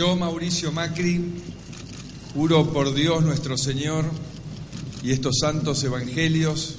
Yo, 0.00 0.16
Mauricio 0.16 0.72
Macri, 0.72 1.20
juro 2.32 2.72
por 2.72 2.94
Dios 2.94 3.22
nuestro 3.22 3.58
Señor 3.58 4.06
y 5.02 5.12
estos 5.12 5.40
santos 5.40 5.84
evangelios, 5.84 6.76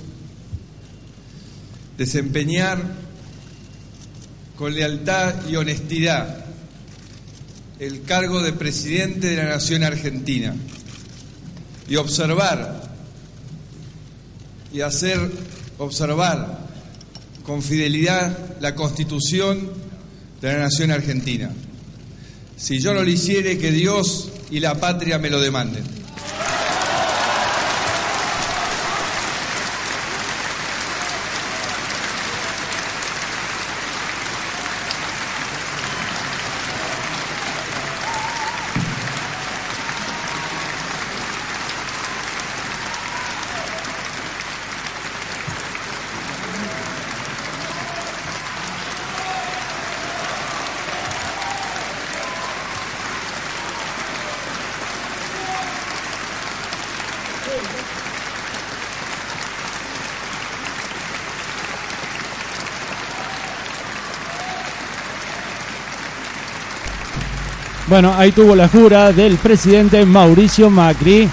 desempeñar 1.99 2.81
con 4.57 4.73
lealtad 4.73 5.47
y 5.47 5.55
honestidad 5.55 6.45
el 7.77 8.01
cargo 8.01 8.41
de 8.41 8.53
presidente 8.53 9.27
de 9.27 9.35
la 9.35 9.49
Nación 9.49 9.83
Argentina 9.83 10.55
y 11.87 11.97
observar 11.97 12.91
y 14.73 14.81
hacer 14.81 15.19
observar 15.77 16.67
con 17.43 17.61
fidelidad 17.61 18.59
la 18.59 18.73
Constitución 18.73 19.69
de 20.41 20.53
la 20.53 20.57
Nación 20.57 20.89
Argentina. 20.89 21.51
Si 22.61 22.77
yo 22.77 22.93
no 22.93 23.01
lo 23.01 23.09
hiciere, 23.09 23.57
que 23.57 23.71
Dios 23.71 24.29
y 24.51 24.59
la 24.59 24.79
patria 24.79 25.17
me 25.17 25.31
lo 25.31 25.41
demanden. 25.41 26.00
Bueno, 67.91 68.13
ahí 68.15 68.31
tuvo 68.31 68.55
la 68.55 68.69
jura 68.69 69.11
del 69.11 69.35
presidente 69.35 70.05
Mauricio 70.05 70.69
Macri. 70.69 71.29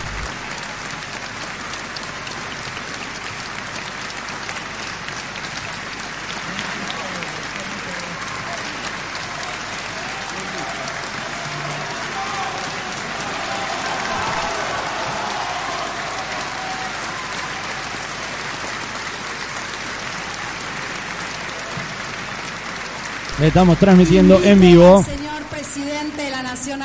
Estamos 23.41 23.79
transmitiendo 23.79 24.43
en 24.43 24.61
vivo. 24.61 25.18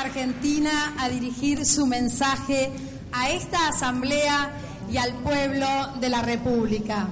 Argentina, 0.02 0.96
a 0.98 1.10
dirigir 1.10 1.66
su 1.66 1.86
mensaje 1.86 2.72
a 3.12 3.30
esta 3.30 3.68
asamblea 3.68 4.52
y 4.92 4.98
al 4.98 5.14
pueblo 5.16 5.68
de 6.00 6.10
la 6.10 6.22
República. 6.22 7.08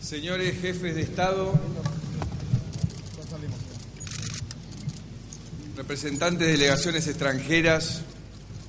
Señores 0.00 0.60
jefes 0.60 0.94
de 0.94 1.02
Estado, 1.02 1.52
representantes 5.76 6.46
de 6.46 6.52
delegaciones 6.52 7.06
extranjeras, 7.06 8.02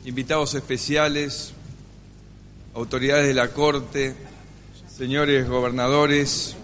invitados 0.06 0.53
especiales, 0.56 1.52
autoridades 2.74 3.28
de 3.28 3.34
la 3.34 3.50
Corte, 3.50 4.16
señores 5.03 5.50
gobernadores, 5.50 6.56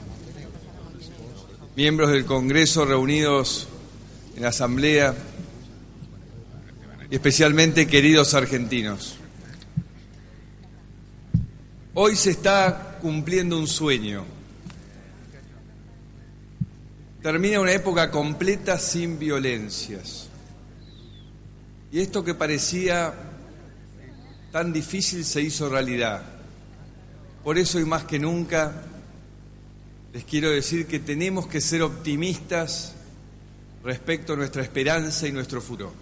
miembros 1.76 2.10
del 2.10 2.24
Congreso 2.24 2.86
reunidos 2.86 3.68
en 4.34 4.44
la 4.44 4.48
Asamblea 4.48 5.14
y 7.12 7.16
especialmente 7.16 7.86
queridos 7.86 8.34
argentinos. 8.36 9.18
Hoy 11.96 12.16
se 12.16 12.32
está 12.32 12.98
cumpliendo 13.02 13.60
un 13.60 13.68
sueño. 13.68 14.24
Termina 17.22 17.60
una 17.60 17.74
época 17.74 18.10
completa 18.10 18.80
sin 18.80 19.20
violencias. 19.20 20.30
Y 21.92 22.00
esto 22.00 22.24
que 22.24 22.36
parecía 22.36 23.14
tan 24.54 24.72
difícil 24.72 25.26
se 25.26 25.42
hizo 25.42 25.68
realidad. 25.68 26.39
Por 27.44 27.58
eso 27.58 27.80
y 27.80 27.86
más 27.86 28.04
que 28.04 28.20
nunca 28.20 28.84
les 30.14 30.24
quiero 30.24 30.50
decir 30.50 30.88
que 30.88 31.00
tenemos 31.00 31.48
que 31.48 31.62
ser 31.62 31.82
optimistas 31.84 32.94
respecto 33.84 34.34
a 34.34 34.36
nuestra 34.36 34.64
esperanza 34.64 35.28
y 35.28 35.32
nuestro 35.32 35.62
futuro. 35.62 35.94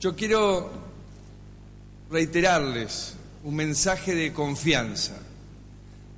Yo 0.00 0.14
quiero 0.14 0.70
reiterarles 2.10 3.14
un 3.44 3.54
mensaje 3.54 4.14
de 4.14 4.32
confianza, 4.32 5.14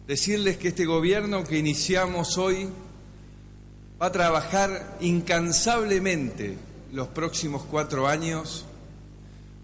decirles 0.06 0.56
que 0.56 0.68
este 0.68 0.86
gobierno 0.86 1.44
que 1.44 1.58
iniciamos 1.58 2.38
hoy 2.38 2.68
va 4.00 4.06
a 4.06 4.12
trabajar 4.12 4.96
incansablemente 5.00 6.56
los 6.92 7.08
próximos 7.08 7.62
cuatro 7.64 8.08
años 8.08 8.64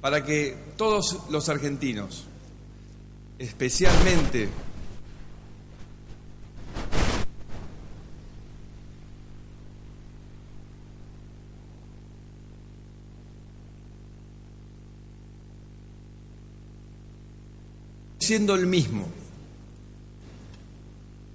para 0.01 0.23
que 0.23 0.57
todos 0.77 1.21
los 1.31 1.49
argentinos, 1.49 2.27
especialmente. 3.39 4.49
Siendo 18.19 18.55
el 18.55 18.67
mismo, 18.67 19.07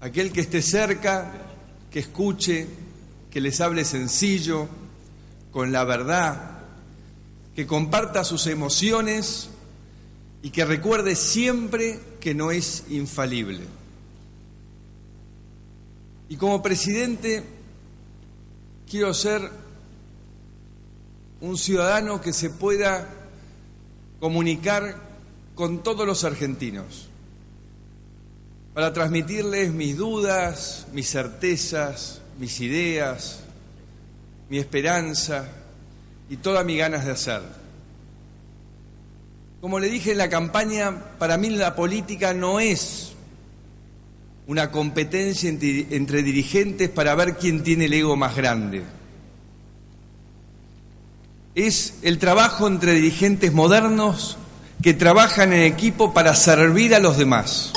aquel 0.02 0.32
que 0.32 0.42
esté 0.42 0.64
cerca, 0.64 1.32
que 1.92 2.00
escuche, 2.00 2.68
que 3.30 3.42
les 3.42 3.62
hable 3.62 3.86
sencillo, 3.86 4.68
con 5.52 5.72
la 5.72 5.84
verdad, 5.84 6.62
que 7.56 7.68
comparta 7.68 8.24
sus 8.24 8.48
emociones 8.48 9.50
y 10.42 10.52
que 10.52 10.66
recuerde 10.66 11.16
siempre 11.16 12.00
que 12.20 12.34
no 12.34 12.52
es 12.52 12.86
infalible. 12.90 13.66
Y 16.30 16.38
como 16.38 16.62
presidente 16.62 17.44
quiero 18.90 19.14
ser 19.14 19.50
un 21.42 21.58
ciudadano 21.58 22.22
que 22.22 22.34
se 22.34 22.50
pueda 22.50 23.10
comunicar 24.20 25.02
con 25.56 25.84
todos 25.84 26.06
los 26.06 26.24
argentinos 26.24 27.08
para 28.74 28.94
transmitirles 28.94 29.74
mis 29.74 29.98
dudas, 29.98 30.88
mis 30.94 31.10
certezas, 31.10 32.22
mis 32.38 32.62
ideas, 32.62 33.42
mi 34.50 34.58
esperanza, 34.58 35.50
y 36.30 36.38
todas 36.38 36.64
mis 36.66 36.78
ganas 36.78 37.06
de 37.06 37.12
hacer. 37.12 37.42
Como 39.62 39.80
le 39.80 39.90
dije 39.90 40.14
en 40.14 40.18
la 40.18 40.30
campaña, 40.30 41.18
para 41.18 41.38
mí 41.38 41.50
la 41.50 41.76
política 41.76 42.34
no 42.34 42.62
es 42.62 43.12
una 44.48 44.72
competencia 44.72 45.50
entre, 45.50 46.24
dirigentes 46.24 46.90
para 46.90 47.14
ver 47.14 47.36
quién 47.36 47.62
tiene 47.62 47.86
el 47.86 47.94
ego 47.94 48.16
más 48.16 48.38
grande. 48.38 48.84
Es 51.56 51.96
el 52.04 52.20
trabajo 52.20 52.68
entre 52.68 52.94
dirigentes 52.94 53.52
modernos 53.52 54.38
que 54.82 54.94
trabajan 54.94 55.52
en 55.52 55.64
equipo 55.64 56.14
para 56.14 56.36
servir 56.36 56.96
a 56.96 57.00
los 57.00 57.18
demás. 57.18 57.74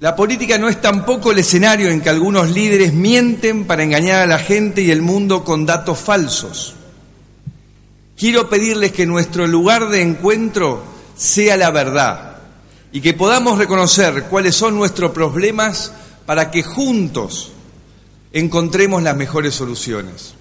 La 0.00 0.16
política 0.16 0.56
no 0.56 0.70
es 0.70 0.80
tampoco 0.80 1.30
el 1.30 1.40
escenario 1.40 1.90
en 1.90 2.00
que 2.00 2.08
algunos 2.08 2.50
líderes 2.50 2.94
mienten 2.94 3.66
para 3.66 3.82
engañar 3.82 4.22
a 4.22 4.26
la 4.26 4.38
gente 4.38 4.80
y 4.80 4.90
el 4.90 5.02
mundo 5.02 5.44
con 5.44 5.66
datos 5.66 5.98
falsos. 5.98 6.75
Quiero 8.16 8.48
pedirles 8.48 8.92
que 8.92 9.04
nuestro 9.04 9.46
lugar 9.46 9.88
de 9.90 10.00
encuentro 10.00 10.82
sea 11.16 11.56
la 11.56 11.70
verdad 11.70 12.38
y 12.90 13.02
que 13.02 13.12
podamos 13.12 13.58
reconocer 13.58 14.24
cuáles 14.24 14.56
son 14.56 14.74
nuestros 14.74 15.10
problemas 15.10 15.92
para 16.24 16.50
que 16.50 16.62
juntos 16.62 17.52
encontremos 18.32 19.02
las 19.02 19.16
mejores 19.16 19.54
soluciones. 19.54 20.34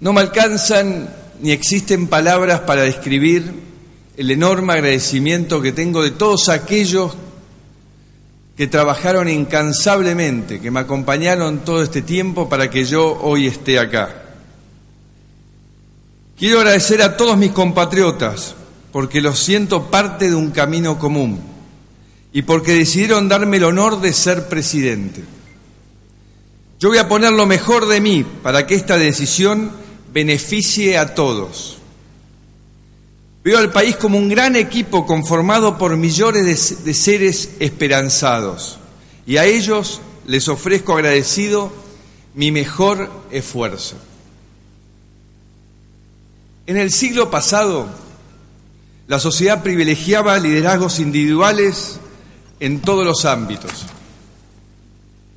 No 0.00 0.12
me 0.14 0.22
alcanzan 0.22 1.14
ni 1.40 1.52
existen 1.52 2.08
palabras 2.08 2.60
para 2.60 2.82
describir 2.82 3.52
el 4.16 4.30
enorme 4.30 4.72
agradecimiento 4.72 5.60
que 5.60 5.72
tengo 5.72 6.02
de 6.02 6.12
todos 6.12 6.48
aquellos 6.48 7.14
que 8.56 8.66
trabajaron 8.66 9.28
incansablemente, 9.28 10.60
que 10.60 10.70
me 10.70 10.80
acompañaron 10.80 11.58
todo 11.64 11.82
este 11.82 12.00
tiempo 12.00 12.48
para 12.48 12.70
que 12.70 12.84
yo 12.84 13.18
hoy 13.20 13.46
esté 13.46 13.78
acá. 13.78 14.22
Quiero 16.38 16.58
agradecer 16.58 17.02
a 17.02 17.16
todos 17.16 17.36
mis 17.36 17.52
compatriotas 17.52 18.54
porque 18.92 19.20
los 19.20 19.38
siento 19.38 19.90
parte 19.90 20.30
de 20.30 20.34
un 20.34 20.50
camino 20.52 20.98
común 20.98 21.38
y 22.32 22.42
porque 22.42 22.72
decidieron 22.72 23.28
darme 23.28 23.58
el 23.58 23.64
honor 23.64 24.00
de 24.00 24.12
ser 24.12 24.48
presidente. 24.48 25.22
Yo 26.78 26.88
voy 26.90 26.98
a 26.98 27.08
poner 27.08 27.32
lo 27.32 27.46
mejor 27.46 27.86
de 27.86 28.00
mí 28.00 28.24
para 28.42 28.66
que 28.66 28.74
esta 28.74 28.98
decisión 28.98 29.70
beneficie 30.12 30.96
a 30.98 31.14
todos. 31.14 31.75
Veo 33.46 33.58
al 33.58 33.70
país 33.70 33.94
como 33.94 34.18
un 34.18 34.28
gran 34.28 34.56
equipo 34.56 35.06
conformado 35.06 35.78
por 35.78 35.96
millones 35.96 36.84
de, 36.84 36.94
seres 36.94 37.50
esperanzados 37.60 38.76
y 39.24 39.36
a 39.36 39.44
ellos 39.44 40.00
les 40.26 40.48
ofrezco 40.48 40.94
agradecido 40.94 41.72
mi 42.34 42.50
mejor 42.50 43.08
esfuerzo. 43.30 43.94
En 46.66 46.76
el 46.76 46.90
siglo 46.90 47.30
pasado, 47.30 47.86
la 49.06 49.20
sociedad 49.20 49.62
privilegiaba 49.62 50.40
liderazgos 50.40 50.98
individuales 50.98 52.00
en 52.58 52.80
todos 52.80 53.06
los 53.06 53.26
ámbitos, 53.26 53.70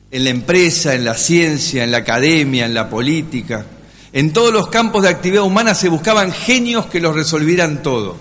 en 0.09 0.23
la 0.23 0.31
empresa, 0.31 0.95
en 0.95 1.05
la 1.05 1.13
ciencia, 1.13 1.83
en 1.83 1.91
la 1.91 1.99
academia, 1.99 2.65
en 2.65 2.73
la 2.73 2.89
política. 2.89 3.67
En 4.11 4.33
todos 4.33 4.51
los 4.51 4.69
campos 4.69 5.03
de 5.03 5.09
actividad 5.09 5.43
humana 5.43 5.75
se 5.75 5.89
buscaban 5.89 6.31
genios 6.31 6.87
que 6.87 6.99
los 6.99 7.15
resolvieran 7.15 7.83
todo. 7.83 8.17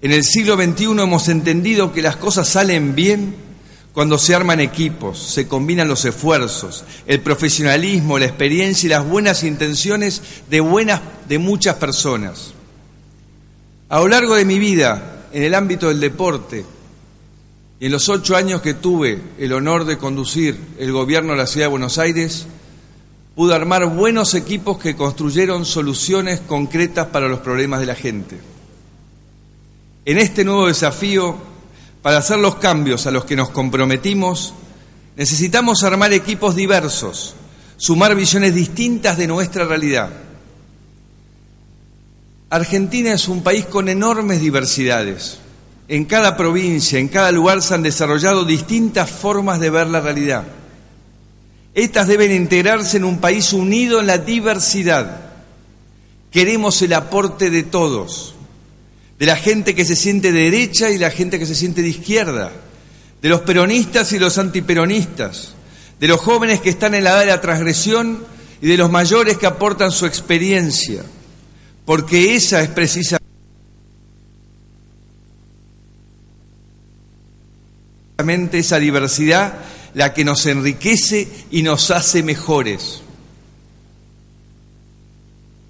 En 0.00 0.12
el 0.12 0.24
siglo 0.24 0.56
XXI 0.56 0.84
hemos 0.84 1.28
entendido 1.28 1.92
que 1.92 2.02
las 2.02 2.16
cosas 2.16 2.48
salen 2.48 2.94
bien 2.94 3.34
cuando 3.92 4.18
se 4.18 4.34
arman 4.34 4.60
equipos, 4.60 5.18
se 5.18 5.46
combinan 5.46 5.86
los 5.86 6.04
esfuerzos, 6.04 6.84
el 7.06 7.20
profesionalismo, 7.20 8.18
la 8.18 8.24
experiencia 8.24 8.86
y 8.86 8.90
las 8.90 9.06
buenas 9.06 9.44
intenciones 9.44 10.20
de, 10.50 10.60
buenas, 10.60 11.00
de 11.28 11.38
muchas 11.38 11.76
personas. 11.76 12.52
A 13.88 14.00
lo 14.00 14.08
largo 14.08 14.34
de 14.34 14.44
mi 14.44 14.58
vida, 14.58 15.26
en 15.32 15.44
el 15.44 15.54
ámbito 15.54 15.88
del 15.88 16.00
deporte, 16.00 16.64
y 17.78 17.86
en 17.86 17.92
los 17.92 18.08
ocho 18.08 18.34
años 18.34 18.62
que 18.62 18.74
tuve 18.74 19.20
el 19.38 19.52
honor 19.52 19.84
de 19.84 19.98
conducir 19.98 20.58
el 20.78 20.90
gobierno 20.90 21.32
de 21.32 21.38
la 21.38 21.46
Ciudad 21.46 21.66
de 21.66 21.70
Buenos 21.70 21.98
Aires, 21.98 22.46
pude 23.34 23.54
armar 23.54 23.86
buenos 23.86 24.34
equipos 24.34 24.78
que 24.78 24.94
construyeron 24.94 25.64
soluciones 25.64 26.40
concretas 26.40 27.08
para 27.08 27.28
los 27.28 27.40
problemas 27.40 27.80
de 27.80 27.86
la 27.86 27.94
gente. 27.94 28.38
En 30.04 30.18
este 30.18 30.44
nuevo 30.44 30.68
desafío, 30.68 31.36
para 32.02 32.18
hacer 32.18 32.38
los 32.38 32.56
cambios 32.56 33.06
a 33.06 33.10
los 33.10 33.24
que 33.24 33.36
nos 33.36 33.50
comprometimos, 33.50 34.54
necesitamos 35.16 35.82
armar 35.82 36.12
equipos 36.12 36.54
diversos, 36.54 37.34
sumar 37.76 38.14
visiones 38.14 38.54
distintas 38.54 39.16
de 39.16 39.26
nuestra 39.26 39.64
realidad. 39.64 40.10
Argentina 42.50 43.12
es 43.12 43.26
un 43.26 43.42
país 43.42 43.66
con 43.66 43.88
enormes 43.88 44.40
diversidades. 44.40 45.38
En 45.88 46.04
cada 46.04 46.36
provincia, 46.36 46.98
en 46.98 47.08
cada 47.08 47.32
lugar 47.32 47.62
se 47.62 47.74
han 47.74 47.82
desarrollado 47.82 48.44
distintas 48.44 49.10
formas 49.10 49.58
de 49.58 49.70
ver 49.70 49.88
la 49.88 50.00
realidad. 50.00 50.44
Estas 51.74 52.06
deben 52.06 52.30
integrarse 52.30 52.98
en 52.98 53.04
un 53.04 53.18
país 53.18 53.52
unido 53.52 54.00
en 54.00 54.06
la 54.06 54.18
diversidad. 54.18 55.20
Queremos 56.30 56.80
el 56.82 56.92
aporte 56.92 57.50
de 57.50 57.64
todos, 57.64 58.36
de 59.18 59.26
la 59.26 59.36
gente 59.36 59.74
que 59.74 59.84
se 59.84 59.96
siente 59.96 60.30
de 60.30 60.50
derecha 60.50 60.90
y 60.90 60.98
la 60.98 61.10
gente 61.10 61.38
que 61.38 61.46
se 61.46 61.56
siente 61.56 61.82
de 61.82 61.88
izquierda, 61.88 62.52
de 63.20 63.28
los 63.28 63.40
peronistas 63.40 64.12
y 64.12 64.20
los 64.20 64.38
antiperonistas, 64.38 65.54
de 65.98 66.08
los 66.08 66.20
jóvenes 66.20 66.60
que 66.60 66.70
están 66.70 66.94
en 66.94 67.04
la 67.04 67.10
edad 67.10 67.20
de 67.20 67.26
la 67.26 67.40
transgresión 67.40 68.24
y 68.60 68.68
de 68.68 68.76
los 68.76 68.90
mayores 68.90 69.36
que 69.36 69.46
aportan 69.46 69.90
su 69.90 70.06
experiencia, 70.06 71.02
porque 71.84 72.36
esa 72.36 72.62
es 72.62 72.68
precisamente 72.68 73.18
esa 78.52 78.78
diversidad 78.78 79.63
la 79.94 80.12
que 80.12 80.24
nos 80.24 80.44
enriquece 80.46 81.28
y 81.50 81.62
nos 81.62 81.90
hace 81.90 82.22
mejores. 82.22 83.00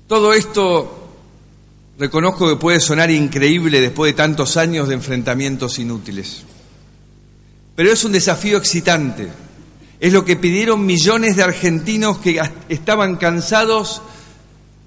Todo 0.08 0.32
esto 0.32 1.12
reconozco 1.98 2.48
que 2.48 2.56
puede 2.56 2.80
sonar 2.80 3.10
increíble 3.10 3.80
después 3.80 4.12
de 4.12 4.16
tantos 4.16 4.56
años 4.56 4.88
de 4.88 4.94
enfrentamientos 4.94 5.78
inútiles, 5.78 6.42
pero 7.76 7.92
es 7.92 8.04
un 8.04 8.12
desafío 8.12 8.58
excitante. 8.58 9.28
Es 10.00 10.12
lo 10.12 10.24
que 10.24 10.36
pidieron 10.36 10.84
millones 10.84 11.36
de 11.36 11.44
argentinos 11.44 12.18
que 12.18 12.40
estaban 12.68 13.16
cansados 13.16 14.02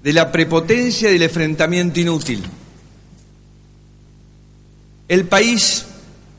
de 0.02 0.12
la 0.12 0.30
prepotencia 0.30 1.10
y 1.10 1.14
del 1.14 1.22
enfrentamiento 1.22 1.98
inútil. 1.98 2.44
El 5.08 5.24
país 5.24 5.86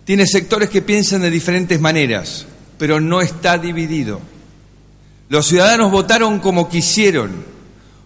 tiene 0.06 0.26
sectores 0.26 0.70
que 0.70 0.82
piensan 0.82 1.22
de 1.22 1.30
diferentes 1.30 1.82
maneras, 1.82 2.46
pero 2.80 3.00
no 3.00 3.22
está 3.22 3.60
dividido. 3.60 4.20
Los 5.28 5.46
ciudadanos 5.46 5.92
votaron 5.92 6.40
como 6.40 6.70
quisieron. 6.70 7.46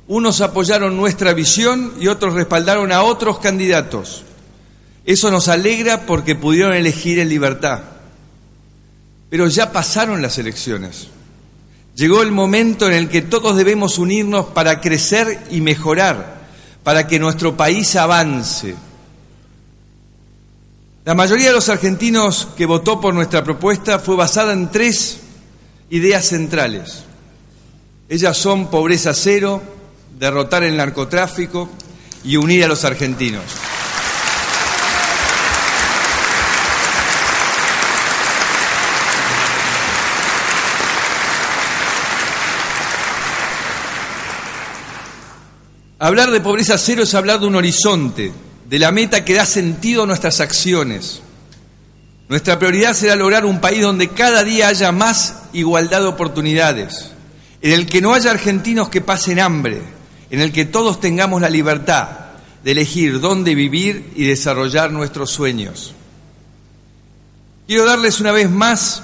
Unos 0.08 0.42
apoyaron 0.42 0.98
nuestra 0.98 1.34
visión 1.34 1.94
y 2.02 2.08
otros 2.08 2.34
respaldaron 2.34 2.92
a 2.92 3.04
otros 3.04 3.40
candidatos. 3.40 4.24
Eso 5.06 5.32
nos 5.32 5.48
alegra 5.48 6.06
porque 6.06 6.36
pudieron 6.36 6.74
elegir 6.74 7.20
en 7.20 7.30
libertad. 7.30 7.82
Pero 9.30 9.48
ya 9.48 9.72
pasaron 9.72 10.22
las 10.22 10.38
elecciones. 10.38 11.08
Llegó 11.96 12.24
el 12.24 12.32
momento 12.32 12.88
en 12.88 12.94
el 12.94 13.10
que 13.10 13.22
todos 13.22 13.56
debemos 13.56 14.00
unirnos 14.00 14.48
para 14.48 14.82
crecer 14.82 15.46
y 15.52 15.62
mejorar, 15.62 16.42
para 16.84 17.08
que 17.08 17.20
nuestro 17.20 17.56
país 17.56 17.96
avance. 17.96 18.76
La 21.06 21.16
mayoría 21.16 21.48
de 21.48 21.54
los 21.54 21.68
argentinos 21.68 22.48
que 22.56 22.66
votó 22.66 23.02
por 23.02 23.14
nuestra 23.14 23.44
propuesta 23.44 24.00
fue 24.00 24.16
basada 24.16 24.54
en 24.54 24.72
tres 24.72 25.20
ideas 25.90 26.26
centrales. 26.26 27.04
Ellas 28.08 28.38
son 28.38 28.72
pobreza 28.72 29.14
cero, 29.14 29.62
derrotar 30.18 30.64
el 30.64 30.78
narcotráfico 30.78 31.70
y 32.24 32.38
unir 32.38 32.64
a 32.64 32.70
los 32.70 32.86
argentinos. 32.86 33.44
Hablar 46.00 46.32
de 46.32 46.40
pobreza 46.40 46.78
cero 46.78 47.04
es 47.04 47.14
hablar 47.14 47.42
de 47.42 47.48
un 47.48 47.56
horizonte, 47.56 48.32
de 48.70 48.80
la 48.80 48.92
meta 48.92 49.26
que 49.26 49.34
da 49.34 49.46
sentido 49.46 50.04
a 50.04 50.06
nuestras 50.08 50.40
acciones. 50.40 51.22
Nuestra 52.30 52.58
prioridad 52.58 52.94
será 52.94 53.16
lograr 53.16 53.46
un 53.46 53.60
país 53.60 53.82
donde 53.82 54.10
cada 54.10 54.44
día 54.44 54.70
haya 54.70 54.92
más 54.92 55.44
igualdad 55.54 56.02
de 56.02 56.08
oportunidades, 56.08 57.12
en 57.62 57.74
el 57.74 57.86
que 57.86 58.02
no 58.02 58.14
haya 58.14 58.32
argentinos 58.32 58.90
que 58.90 59.02
pasen 59.02 59.40
hambre, 59.40 59.82
en 60.30 60.40
el 60.40 60.52
que 60.52 60.66
todos 60.66 61.00
tengamos 61.00 61.42
la 61.42 61.50
libertad 61.50 62.08
de 62.64 62.72
elegir 62.72 63.20
dónde 63.20 63.56
vivir 63.56 64.12
y 64.16 64.26
desarrollar 64.26 64.92
nuestros 64.92 65.32
sueños. 65.32 65.94
Quiero 67.68 67.86
darles 67.86 68.20
una 68.20 68.32
vez 68.32 68.50
más 68.50 69.04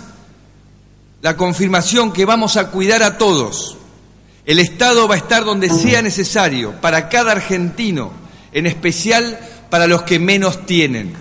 la 1.21 1.35
confirmación 1.35 2.13
que 2.13 2.25
vamos 2.25 2.57
a 2.57 2.71
cuidar 2.71 3.03
a 3.03 3.17
todos. 3.17 3.77
El 4.45 4.59
Estado 4.59 5.07
va 5.07 5.15
a 5.15 5.17
estar 5.17 5.43
donde 5.43 5.69
sea 5.69 6.01
necesario 6.01 6.71
para 6.81 7.09
cada 7.09 7.33
argentino, 7.33 8.11
en 8.51 8.65
especial 8.65 9.39
para 9.69 9.87
los 9.87 10.03
que 10.03 10.19
menos 10.19 10.65
tienen. 10.65 11.15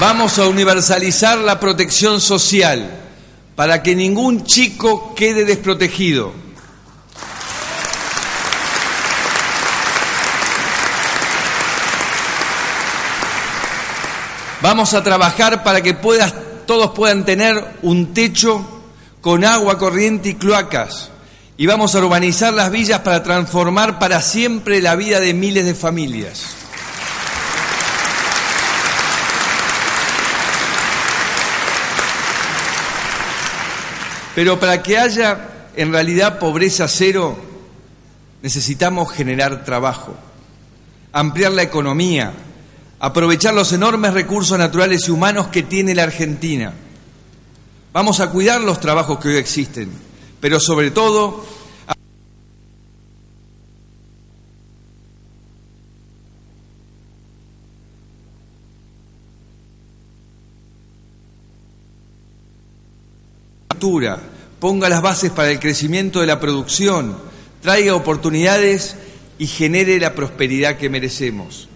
Vamos 0.00 0.38
a 0.38 0.48
universalizar 0.48 1.36
la 1.38 1.60
protección 1.60 2.22
social 2.22 2.90
para 3.54 3.82
que 3.82 3.94
ningún 3.94 4.44
chico 4.44 5.14
quede 5.14 5.44
desprotegido. 5.44 6.32
Vamos 14.62 14.94
a 14.94 15.02
trabajar 15.02 15.62
para 15.62 15.82
que 15.82 15.92
puedas 15.92 16.32
todos 16.70 16.92
puedan 16.92 17.24
tener 17.24 17.60
un 17.82 18.14
techo 18.14 18.64
con 19.20 19.44
agua 19.44 19.76
corriente 19.76 20.28
y 20.28 20.34
cloacas. 20.34 21.10
Y 21.56 21.66
vamos 21.66 21.96
a 21.96 21.98
urbanizar 21.98 22.54
las 22.54 22.70
villas 22.70 23.00
para 23.00 23.24
transformar 23.24 23.98
para 23.98 24.20
siempre 24.22 24.80
la 24.80 24.94
vida 24.94 25.18
de 25.18 25.34
miles 25.34 25.64
de 25.64 25.74
familias. 25.74 26.44
Pero 34.36 34.60
para 34.60 34.80
que 34.80 34.96
haya 34.96 35.48
en 35.74 35.90
realidad 35.90 36.38
pobreza 36.38 36.86
cero, 36.86 37.36
necesitamos 38.42 39.10
generar 39.10 39.64
trabajo, 39.64 40.14
ampliar 41.12 41.50
la 41.50 41.64
economía, 41.64 42.32
aprovechar 43.00 43.54
los 43.54 43.72
enormes 43.72 44.14
recursos 44.14 44.58
naturales 44.58 45.08
y 45.08 45.10
humanos 45.10 45.48
que 45.48 45.62
tiene 45.62 45.94
la 45.94 46.04
Argentina. 46.04 46.72
Vamos 47.92 48.20
a 48.20 48.30
cuidar 48.30 48.60
los 48.60 48.78
trabajos 48.78 49.18
que 49.18 49.28
hoy 49.28 49.36
existen, 49.36 49.90
pero 50.40 50.60
sobre 50.60 50.90
todo 50.90 51.44
ponga 64.60 64.90
las 64.90 65.00
bases 65.00 65.30
para 65.30 65.50
el 65.50 65.58
crecimiento 65.58 66.20
de 66.20 66.26
la 66.26 66.38
producción, 66.38 67.16
traiga 67.62 67.94
oportunidades 67.94 68.96
y 69.38 69.46
genere 69.46 69.98
la 69.98 70.14
prosperidad 70.14 70.76
que 70.76 70.90
merecemos. 70.90 71.69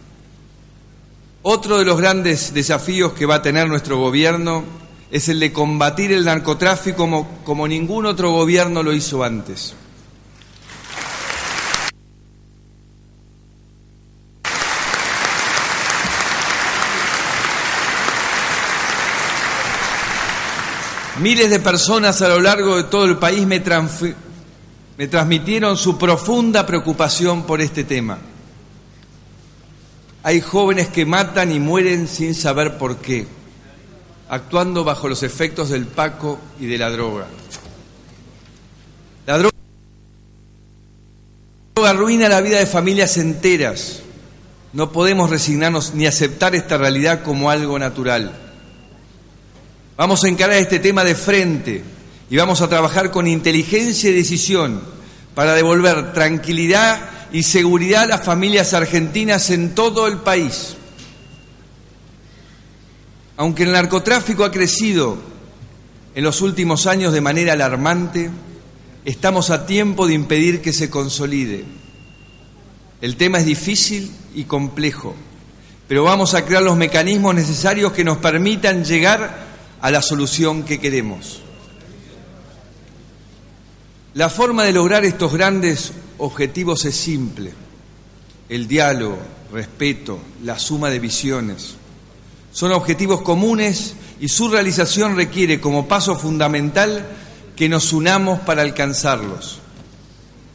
Otro 1.47 1.77
de 1.77 1.85
los 1.85 2.01
grandes 2.01 2.55
desafíos 2.55 3.13
que 3.13 3.27
va 3.27 3.35
a 3.35 3.43
tener 3.43 3.69
nuestro 3.69 3.99
gobierno 3.99 4.65
es 5.11 5.29
el 5.29 5.39
de 5.41 5.53
combatir 5.53 6.11
el 6.11 6.25
narcotráfico 6.25 7.29
como, 7.45 7.69
ningún 7.69 8.07
otro 8.07 8.31
gobierno 8.31 8.83
lo 8.83 8.95
hizo 8.95 9.23
antes. 9.23 9.75
Miles 21.21 21.51
de 21.51 21.61
personas 21.61 22.23
a 22.23 22.29
lo 22.29 22.41
largo 22.41 22.79
de 22.79 22.85
todo 22.85 23.05
el 23.05 23.19
país 23.19 23.47
me 23.47 25.09
transmitieron 25.09 25.77
su 25.77 25.99
profunda 25.99 26.65
preocupación 26.65 27.43
por 27.43 27.61
este 27.61 27.85
tema. 27.85 28.17
Hay 30.25 30.41
jóvenes 30.41 30.89
que 30.89 31.05
matan 31.05 31.53
y 31.53 31.61
mueren 31.61 32.09
sin 32.09 32.35
saber 32.35 32.79
por 32.79 32.97
qué, 32.97 33.27
actuando 34.31 34.83
bajo 34.83 35.07
los 35.07 35.23
efectos 35.23 35.69
del 35.69 35.85
paco 35.85 36.41
y 36.59 36.65
de 36.65 36.79
la 36.79 36.89
droga. 36.89 37.27
La 39.27 39.37
droga 39.37 39.51
arruina 41.85 42.31
la 42.31 42.41
vida 42.41 42.59
de 42.59 42.65
familias 42.65 43.19
enteras. 43.19 44.01
No 44.73 44.93
podemos 44.93 45.29
resignarnos 45.29 45.95
ni 45.95 46.07
aceptar 46.07 46.55
esta 46.55 46.79
realidad 46.79 47.23
como 47.23 47.51
algo 47.51 47.79
natural. 47.79 48.33
Vamos 49.99 50.25
a 50.25 50.29
encarar 50.29 50.57
este 50.57 50.79
tema 50.79 51.05
de 51.05 51.17
frente 51.17 51.85
y 52.31 52.37
vamos 52.39 52.63
a 52.63 52.69
trabajar 52.71 53.11
con 53.11 53.27
inteligencia 53.27 54.09
y 54.09 54.15
decisión 54.15 54.81
para 55.35 55.53
devolver 55.53 56.15
tranquilidad 56.15 57.11
y 57.35 57.43
seguridad 57.43 58.05
a 58.05 58.07
las 58.07 58.25
familias 58.25 58.75
argentinas 58.75 59.51
en 59.51 59.75
todo 59.75 60.07
el 60.07 60.19
país. 60.19 60.77
Aunque 63.37 63.65
el 63.65 63.73
narcotráfico 63.73 64.45
ha 64.45 64.53
crecido 64.53 65.19
en 66.15 66.23
los 66.23 66.43
últimos 66.43 66.87
años 66.87 67.13
de 67.13 67.21
manera 67.21 67.55
alarmante, 67.55 68.31
estamos 69.05 69.51
a 69.51 69.67
tiempo 69.67 70.07
de 70.07 70.15
impedir 70.15 70.63
que 70.63 70.73
se 70.73 70.89
consolide. 70.89 71.65
El 73.01 73.17
tema 73.17 73.39
es 73.39 73.47
difícil 73.47 74.13
y 74.37 74.45
complejo, 74.45 75.17
pero 75.89 76.05
vamos 76.05 76.35
a 76.35 76.45
crear 76.45 76.63
los 76.63 76.77
mecanismos 76.77 77.35
necesarios 77.35 77.91
que 77.91 78.05
nos 78.05 78.19
permitan 78.19 78.85
llegar 78.85 79.45
a 79.81 79.91
la 79.91 80.03
solución 80.03 80.63
que 80.63 80.79
queremos. 80.79 81.41
La 84.15 84.29
forma 84.29 84.63
de 84.63 84.73
lograr 84.73 85.05
estos 85.05 85.33
grandes 85.33 85.95
objetivos 86.19 86.85
es 86.85 86.95
simple. 86.95 87.53
El 88.49 88.69
diálogo, 88.69 89.19
respeto, 89.53 90.19
la 90.43 90.59
suma 90.59 90.91
de 90.91 90.99
visiones. 90.99 91.77
Son 92.53 92.73
objetivos 92.73 93.23
comunes 93.23 93.95
y 94.21 94.29
su 94.29 94.49
realización 94.49 95.17
requiere 95.17 95.61
como 95.61 95.89
paso 95.89 96.17
fundamental 96.17 97.07
que 97.57 97.69
nos 97.69 97.93
unamos 97.93 98.41
para 98.41 98.63
alcanzarlos. 98.63 99.59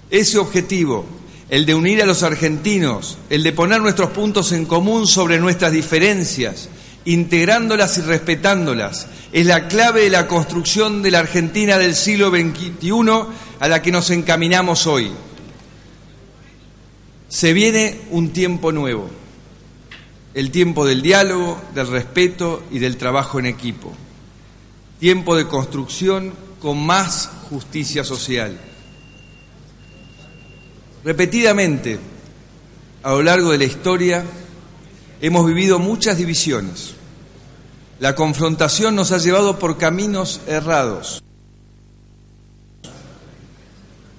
Ese 0.10 0.38
objetivo, 0.38 1.06
el 1.50 1.66
de 1.66 1.76
unir 1.76 2.02
a 2.02 2.06
los 2.06 2.24
argentinos, 2.24 3.18
el 3.30 3.44
de 3.44 3.54
poner 3.54 3.82
nuestros 3.82 4.12
puntos 4.12 4.52
en 4.52 4.66
común 4.66 5.08
sobre 5.08 5.40
nuestras 5.40 5.72
diferencias, 5.72 6.70
integrándolas 7.06 7.98
y 7.98 8.02
respetándolas, 8.02 9.08
es 9.32 9.46
la 9.46 9.68
clave 9.68 10.02
de 10.02 10.10
la 10.10 10.28
construcción 10.28 11.02
de 11.02 11.12
la 11.12 11.20
Argentina 11.20 11.78
del 11.78 11.96
siglo 11.96 12.30
XXI 12.30 12.92
a 13.60 13.68
la 13.68 13.82
que 13.82 13.92
nos 13.92 14.10
encaminamos 14.10 14.88
hoy. 14.88 15.12
Se 17.30 17.54
viene 17.54 18.02
un 18.12 18.32
tiempo 18.34 18.72
nuevo, 18.72 19.10
el 20.34 20.52
tiempo 20.52 20.86
del 20.86 21.02
diálogo, 21.02 21.62
del 21.74 21.88
respeto 21.88 22.64
y 22.72 22.80
del 22.80 22.98
trabajo 22.98 23.40
en 23.40 23.46
equipo, 23.46 23.94
tiempo 25.00 25.38
de 25.38 25.48
construcción 25.48 26.34
con 26.60 26.86
más 26.86 27.30
justicia 27.50 28.04
social. 28.04 28.60
Repetidamente, 31.06 31.98
a 33.04 33.12
lo 33.12 33.24
largo 33.24 33.52
de 33.52 33.60
la 33.60 33.64
historia, 33.64 34.26
hemos 35.22 35.46
vivido 35.46 35.80
muchas 35.80 36.18
divisiones 36.18 36.96
la 38.00 38.16
confrontación 38.16 38.96
nos 38.96 39.12
ha 39.12 39.18
llevado 39.18 39.60
por 39.60 39.78
caminos 39.78 40.40
errados. 40.48 41.22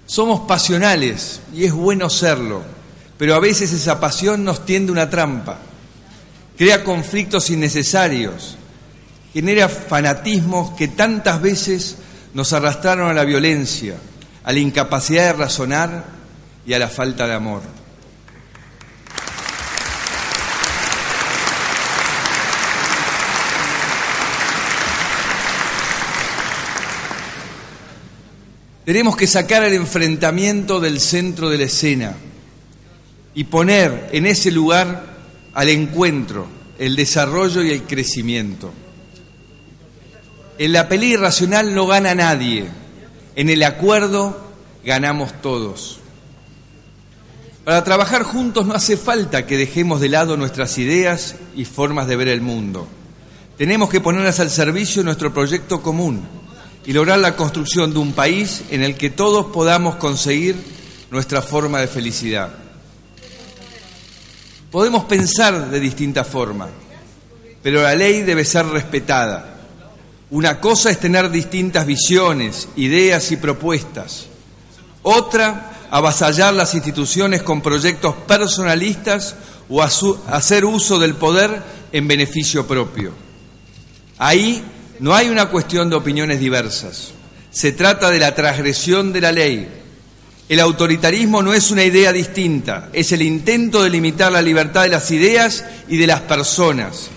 Somos 0.05 0.41
pasionales 0.41 1.41
y 1.55 1.65
es 1.65 1.73
bueno 1.73 2.11
serlo, 2.11 2.63
pero 3.21 3.35
a 3.35 3.39
veces 3.39 3.71
esa 3.75 4.01
pasión 4.01 4.45
nos 4.45 4.65
tiende 4.65 4.91
una 4.91 5.11
trampa, 5.11 5.59
crea 6.57 6.83
conflictos 6.83 7.51
innecesarios, 7.51 8.57
genera 9.35 9.69
fanatismos 9.69 10.71
que 10.71 10.89
tantas 10.89 11.43
veces 11.43 11.99
nos 12.33 12.55
arrastraron 12.55 13.11
a 13.11 13.13
la 13.13 13.25
violencia, 13.25 13.97
a 14.43 14.53
la 14.55 14.59
incapacidad 14.59 15.25
de 15.25 15.33
razonar 15.35 16.03
y 16.67 16.73
a 16.73 16.79
la 16.79 16.89
falta 16.89 17.27
de 17.27 17.35
amor. 17.35 17.61
Tenemos 28.87 29.15
que 29.15 29.27
sacar 29.27 29.63
el 29.65 29.75
enfrentamiento 29.75 30.81
del 30.81 31.01
centro 31.01 31.51
de 31.51 31.59
la 31.59 31.65
escena 31.65 32.15
y 33.35 33.45
poner 33.45 34.09
en 34.13 34.27
ese 34.27 34.51
lugar 34.51 35.05
al 35.55 35.69
encuentro, 35.69 36.47
el 36.79 36.97
desarrollo 36.97 37.63
y 37.63 37.71
el 37.71 37.83
crecimiento. 37.83 38.73
En 40.59 40.73
la 40.73 40.89
pelea 40.89 41.15
irracional 41.15 41.75
no 41.75 41.87
gana 41.87 42.15
nadie, 42.15 42.67
en 43.37 43.49
el 43.49 43.63
acuerdo 43.63 44.41
ganamos 44.85 45.41
todos. 45.41 46.01
Para 47.65 47.85
trabajar 47.85 48.23
juntos 48.23 48.67
no 48.67 48.75
hace 48.75 48.97
falta 48.97 49.47
que 49.47 49.57
dejemos 49.57 50.01
de 50.01 50.09
lado 50.09 50.37
nuestras 50.37 50.79
ideas 50.79 51.37
y 51.55 51.65
formas 51.65 52.09
de 52.09 52.17
ver 52.17 52.29
el 52.29 52.41
mundo. 52.41 52.89
Tenemos 53.57 53.91
que 53.91 54.01
ponerlas 54.01 54.41
al 54.41 54.51
servicio 54.51 55.03
de 55.03 55.07
nuestro 55.07 55.33
proyecto 55.35 55.83
común 55.83 56.23
y 56.87 56.93
lograr 56.93 57.19
la 57.19 57.37
construcción 57.37 57.93
de 57.93 57.99
un 57.99 58.13
país 58.13 58.65
en 58.71 58.83
el 58.83 58.97
que 58.97 59.11
todos 59.11 59.47
podamos 59.53 59.97
conseguir 59.97 60.57
nuestra 61.11 61.43
forma 61.43 61.81
de 61.81 61.87
felicidad. 61.87 62.51
Podemos 64.71 65.05
pensar 65.05 65.69
de 65.69 65.81
distinta 65.81 66.23
forma, 66.23 66.69
pero 67.63 67.83
la 67.83 67.95
ley 67.95 68.23
debe 68.23 68.45
ser 68.45 68.67
respetada. 68.67 69.57
Una 70.31 70.61
cosa 70.61 70.91
es 70.91 71.01
tener 71.01 71.29
distintas 71.31 71.85
visiones, 71.85 72.69
ideas 72.77 73.33
y 73.33 73.37
propuestas. 73.37 74.27
Otra, 75.03 75.73
avasallar 75.91 76.55
las 76.55 76.75
instituciones 76.75 77.43
con 77.43 77.61
proyectos 77.61 78.15
personalistas 78.29 79.35
o 79.69 79.83
hacer 79.83 80.65
uso 80.65 81.01
del 81.01 81.15
poder 81.15 81.63
en 81.91 82.07
beneficio 82.07 82.67
propio. 82.67 83.13
Ahí 84.19 84.63
no 85.01 85.15
hay 85.15 85.31
una 85.31 85.47
cuestión 85.47 85.91
de 85.91 85.97
opiniones 85.97 86.39
diversas. 86.39 87.13
Se 87.51 87.73
trata 87.73 88.11
de 88.11 88.21
la 88.21 88.35
transgresión 88.35 89.13
de 89.13 89.21
la 89.21 89.33
ley. 89.33 89.80
El 90.51 90.59
autoritarismo 90.59 91.43
no 91.43 91.55
es 91.55 91.71
una 91.71 91.85
idea 91.85 92.13
distinta, 92.13 92.89
es 92.93 93.13
el 93.13 93.23
intento 93.23 93.85
de 93.85 93.91
limitar 93.91 94.33
la 94.33 94.43
libertad 94.43 94.83
de 94.83 94.89
las 94.89 95.09
ideas 95.13 95.65
y 95.87 95.97
de 95.97 96.09
las 96.09 96.23
personas. 96.23 97.09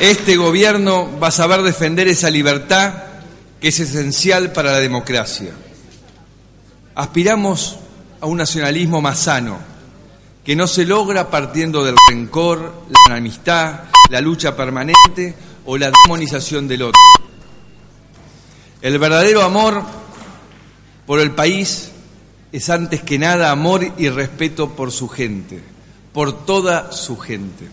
Este 0.00 0.36
gobierno 0.36 1.20
va 1.22 1.28
a 1.28 1.30
saber 1.30 1.62
defender 1.62 2.08
esa 2.08 2.30
libertad 2.30 2.94
que 3.60 3.68
es 3.68 3.78
esencial 3.78 4.50
para 4.50 4.72
la 4.72 4.80
democracia. 4.80 5.52
Aspiramos 6.96 7.78
a 8.20 8.26
un 8.26 8.38
nacionalismo 8.38 9.00
más 9.00 9.20
sano, 9.20 9.77
que 10.48 10.56
no 10.56 10.66
se 10.66 10.86
logra 10.86 11.28
partiendo 11.28 11.84
del 11.84 11.94
rencor, 12.08 12.72
la 13.06 13.16
amistad, 13.16 13.80
la 14.08 14.22
lucha 14.22 14.56
permanente 14.56 15.34
o 15.66 15.76
la 15.76 15.90
demonización 15.90 16.66
del 16.66 16.84
otro. 16.84 16.98
El 18.80 18.98
verdadero 18.98 19.42
amor 19.42 19.82
por 21.06 21.20
el 21.20 21.32
país 21.32 21.90
es 22.50 22.70
antes 22.70 23.02
que 23.02 23.18
nada 23.18 23.50
amor 23.50 23.92
y 23.98 24.08
respeto 24.08 24.70
por 24.70 24.90
su 24.90 25.06
gente, 25.06 25.62
por 26.14 26.46
toda 26.46 26.92
su 26.92 27.18
gente. 27.18 27.68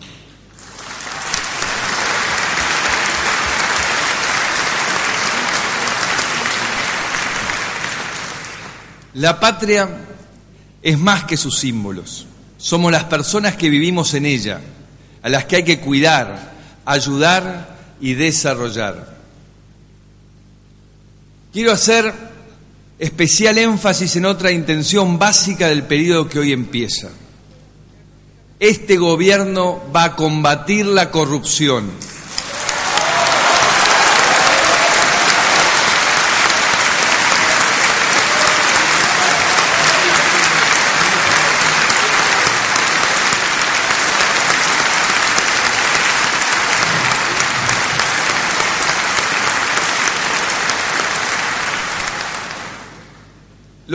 La 9.14 9.40
patria 9.40 9.88
es 10.82 10.98
más 10.98 11.24
que 11.24 11.38
sus 11.38 11.58
símbolos. 11.58 12.26
Somos 12.66 12.90
las 12.90 13.04
personas 13.04 13.54
que 13.54 13.70
vivimos 13.70 14.12
en 14.14 14.26
ella, 14.26 14.60
a 15.22 15.28
las 15.28 15.44
que 15.44 15.54
hay 15.54 15.62
que 15.62 15.78
cuidar, 15.78 16.52
ayudar 16.84 17.76
y 18.00 18.14
desarrollar. 18.14 19.14
Quiero 21.52 21.70
hacer 21.70 22.12
especial 22.98 23.56
énfasis 23.58 24.16
en 24.16 24.24
otra 24.24 24.50
intención 24.50 25.16
básica 25.16 25.68
del 25.68 25.84
periodo 25.84 26.28
que 26.28 26.40
hoy 26.40 26.50
empieza. 26.50 27.10
Este 28.58 28.96
gobierno 28.96 29.80
va 29.94 30.02
a 30.02 30.16
combatir 30.16 30.86
la 30.86 31.12
corrupción 31.12 31.88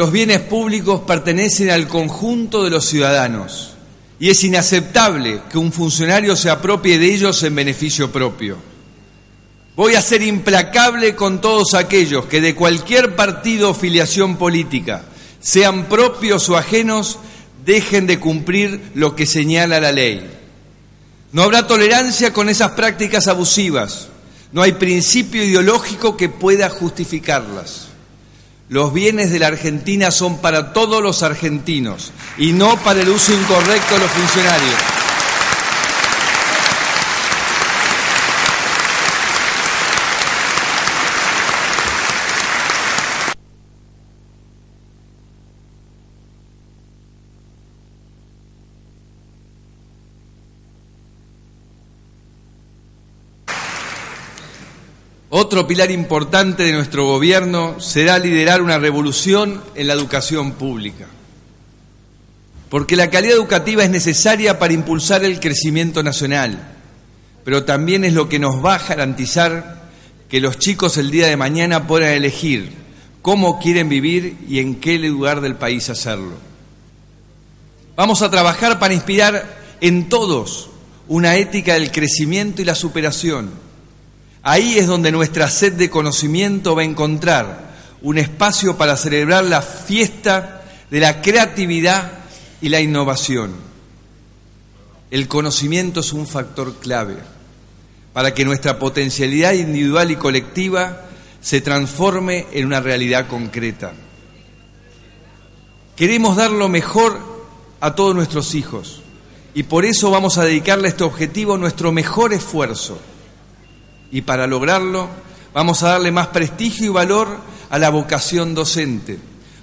Los 0.02 0.12
bienes 0.12 0.40
públicos 0.40 1.02
pertenecen 1.02 1.70
al 1.70 1.88
conjunto 1.88 2.64
de 2.64 2.72
los 2.72 2.86
ciudadanos 2.88 3.76
y 4.20 4.32
es 4.32 4.44
inaceptable 4.44 5.42
que 5.48 5.60
un 5.60 5.72
funcionario 5.72 6.36
se 6.36 6.50
apropie 6.50 6.98
de 6.98 7.14
ellos 7.14 7.44
en 7.44 7.54
beneficio 7.54 8.12
propio. 8.12 8.58
Voy 9.76 9.94
a 9.94 10.02
ser 10.02 10.24
implacable 10.24 11.14
con 11.16 11.40
todos 11.40 11.76
aquellos 11.76 12.26
que 12.26 12.42
de 12.42 12.56
cualquier 12.56 13.16
partido 13.16 13.70
o 13.70 13.74
filiación 13.76 14.38
política, 14.38 15.04
sean 15.40 15.86
propios 15.86 16.50
o 16.50 16.58
ajenos, 16.58 17.20
dejen 17.64 18.08
de 18.08 18.20
cumplir 18.20 18.82
lo 18.96 19.16
que 19.16 19.28
señala 19.28 19.80
la 19.80 19.92
ley. 19.92 20.28
No 21.32 21.44
habrá 21.44 21.68
tolerancia 21.68 22.34
con 22.34 22.50
esas 22.50 22.72
prácticas 22.72 23.28
abusivas. 23.28 24.08
No 24.52 24.64
hay 24.64 24.72
principio 24.72 25.44
ideológico 25.44 26.18
que 26.18 26.28
pueda 26.28 26.70
justificarlas. 26.70 27.91
Los 28.72 28.94
bienes 28.94 29.32
de 29.32 29.40
la 29.40 29.48
Argentina 29.48 30.12
son 30.12 30.38
para 30.38 30.72
todos 30.72 31.04
los 31.04 31.24
argentinos 31.24 32.14
y 32.38 32.54
no 32.54 32.78
para 32.78 33.02
el 33.02 33.10
uso 33.10 33.34
incorrecto 33.34 33.96
de 33.96 34.00
los 34.00 34.10
funcionarios. 34.10 34.91
Otro 55.52 55.68
pilar 55.68 55.92
importante 55.92 56.64
de 56.64 56.72
nuestro 56.72 57.06
gobierno 57.06 57.78
será 57.82 58.18
liderar 58.18 58.62
una 58.62 58.80
revolución 58.80 59.62
en 59.76 59.88
la 59.88 59.94
educación 59.94 60.54
pública. 60.54 61.08
Porque 62.70 62.96
la 62.96 63.10
calidad 63.10 63.36
educativa 63.36 63.84
es 63.84 63.90
necesaria 63.90 64.60
para 64.60 64.72
impulsar 64.72 65.26
el 65.26 65.42
crecimiento 65.42 66.04
nacional, 66.04 66.72
pero 67.44 67.66
también 67.66 68.06
es 68.06 68.14
lo 68.14 68.30
que 68.30 68.40
nos 68.40 68.64
va 68.64 68.76
a 68.76 68.88
garantizar 68.88 69.90
que 70.30 70.40
los 70.40 70.58
chicos 70.58 70.96
el 70.96 71.12
día 71.12 71.28
de 71.28 71.36
mañana 71.36 71.86
puedan 71.86 72.14
elegir 72.14 72.72
cómo 73.22 73.60
quieren 73.60 73.90
vivir 73.90 74.38
y 74.48 74.60
en 74.60 74.76
qué 74.76 74.98
lugar 75.00 75.42
del 75.42 75.56
país 75.56 75.90
hacerlo. 75.90 76.36
Vamos 77.98 78.22
a 78.22 78.32
trabajar 78.32 78.80
para 78.80 78.94
inspirar 78.94 79.60
en 79.82 80.08
todos 80.08 80.70
una 81.10 81.36
ética 81.36 81.74
del 81.74 81.92
crecimiento 81.92 82.62
y 82.62 82.66
la 82.66 82.74
superación 82.74 83.61
Ahí 84.44 84.80
es 84.80 84.88
donde 84.88 85.12
nuestra 85.12 85.50
sed 85.50 85.74
de 85.74 85.90
conocimiento 85.90 86.76
va 86.76 86.82
a 86.82 86.86
encontrar 86.86 87.72
un 88.02 88.18
espacio 88.18 88.76
para 88.76 88.98
celebrar 88.98 89.44
la 89.44 89.62
fiesta 89.62 90.64
de 90.90 91.00
la 91.00 91.22
creatividad 91.22 92.12
y 92.60 92.70
la 92.70 92.82
innovación. 92.82 93.54
El 95.12 95.28
conocimiento 95.28 96.00
es 96.00 96.12
un 96.12 96.26
factor 96.26 96.76
clave 96.80 97.18
para 98.14 98.34
que 98.34 98.44
nuestra 98.44 98.80
potencialidad 98.80 99.54
individual 99.54 100.10
y 100.10 100.16
colectiva 100.16 101.04
se 101.40 101.62
transforme 101.62 102.48
en 102.52 102.66
una 102.66 102.80
realidad 102.80 103.28
concreta. 103.28 103.94
Queremos 105.96 106.36
dar 106.36 106.50
lo 106.52 106.68
mejor 106.68 107.20
a 107.80 107.94
todos 107.94 108.16
nuestros 108.16 108.56
hijos 108.56 109.04
y 109.54 109.64
por 109.64 109.86
eso 109.86 110.10
vamos 110.10 110.40
a 110.40 110.46
dedicarle 110.46 110.88
a 110.88 110.92
este 110.92 111.04
objetivo 111.04 111.58
nuestro 111.58 111.92
mejor 111.92 112.34
esfuerzo 112.34 113.00
y 114.12 114.22
para 114.22 114.48
lograrlo 114.48 115.08
vamos 115.54 115.84
a 115.84 115.90
darle 115.90 116.12
más 116.12 116.28
prestigio 116.28 116.88
y 116.88 116.90
valor 116.90 117.40
a 117.70 117.78
la 117.78 117.90
vocación 117.90 118.54
docente, 118.54 119.18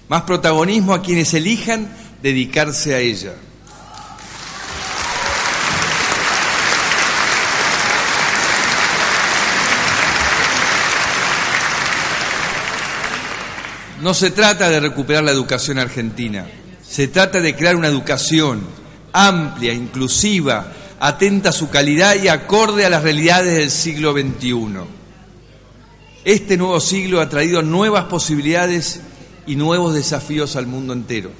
más 0.08 0.22
protagonismo 0.22 0.94
a 0.94 1.02
quienes 1.02 1.34
elijan 1.34 1.88
dedicarse 2.22 2.94
a 2.94 2.98
ella. 2.98 3.34
No 14.00 14.14
se 14.14 14.30
trata 14.30 14.70
de 14.70 14.78
recuperar 14.78 15.24
la 15.24 15.32
educación 15.32 15.78
argentina, 15.78 16.46
se 16.88 17.08
trata 17.08 17.40
de 17.40 17.54
crear 17.56 17.74
una 17.74 17.88
educación 17.88 18.62
amplia, 19.12 19.72
inclusiva, 19.72 20.72
atenta 21.00 21.50
a 21.50 21.52
su 21.52 21.70
calidad 21.70 22.16
y 22.16 22.28
acorde 22.28 22.84
a 22.84 22.90
las 22.90 23.02
realidades 23.02 23.54
del 23.54 23.70
siglo 23.70 24.12
XXI. 24.12 24.78
Este 26.24 26.56
nuevo 26.56 26.80
siglo 26.80 27.20
ha 27.20 27.28
traído 27.28 27.62
nuevas 27.62 28.04
posibilidades 28.04 29.00
y 29.46 29.56
nuevos 29.56 29.94
desafíos 29.94 30.56
al 30.56 30.66
mundo 30.66 30.92
entero. 30.92 31.30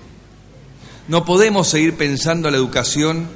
No 1.09 1.25
podemos 1.25 1.69
seguir 1.69 1.97
pensando 1.97 2.51
la 2.51 2.57
educación 2.57 3.29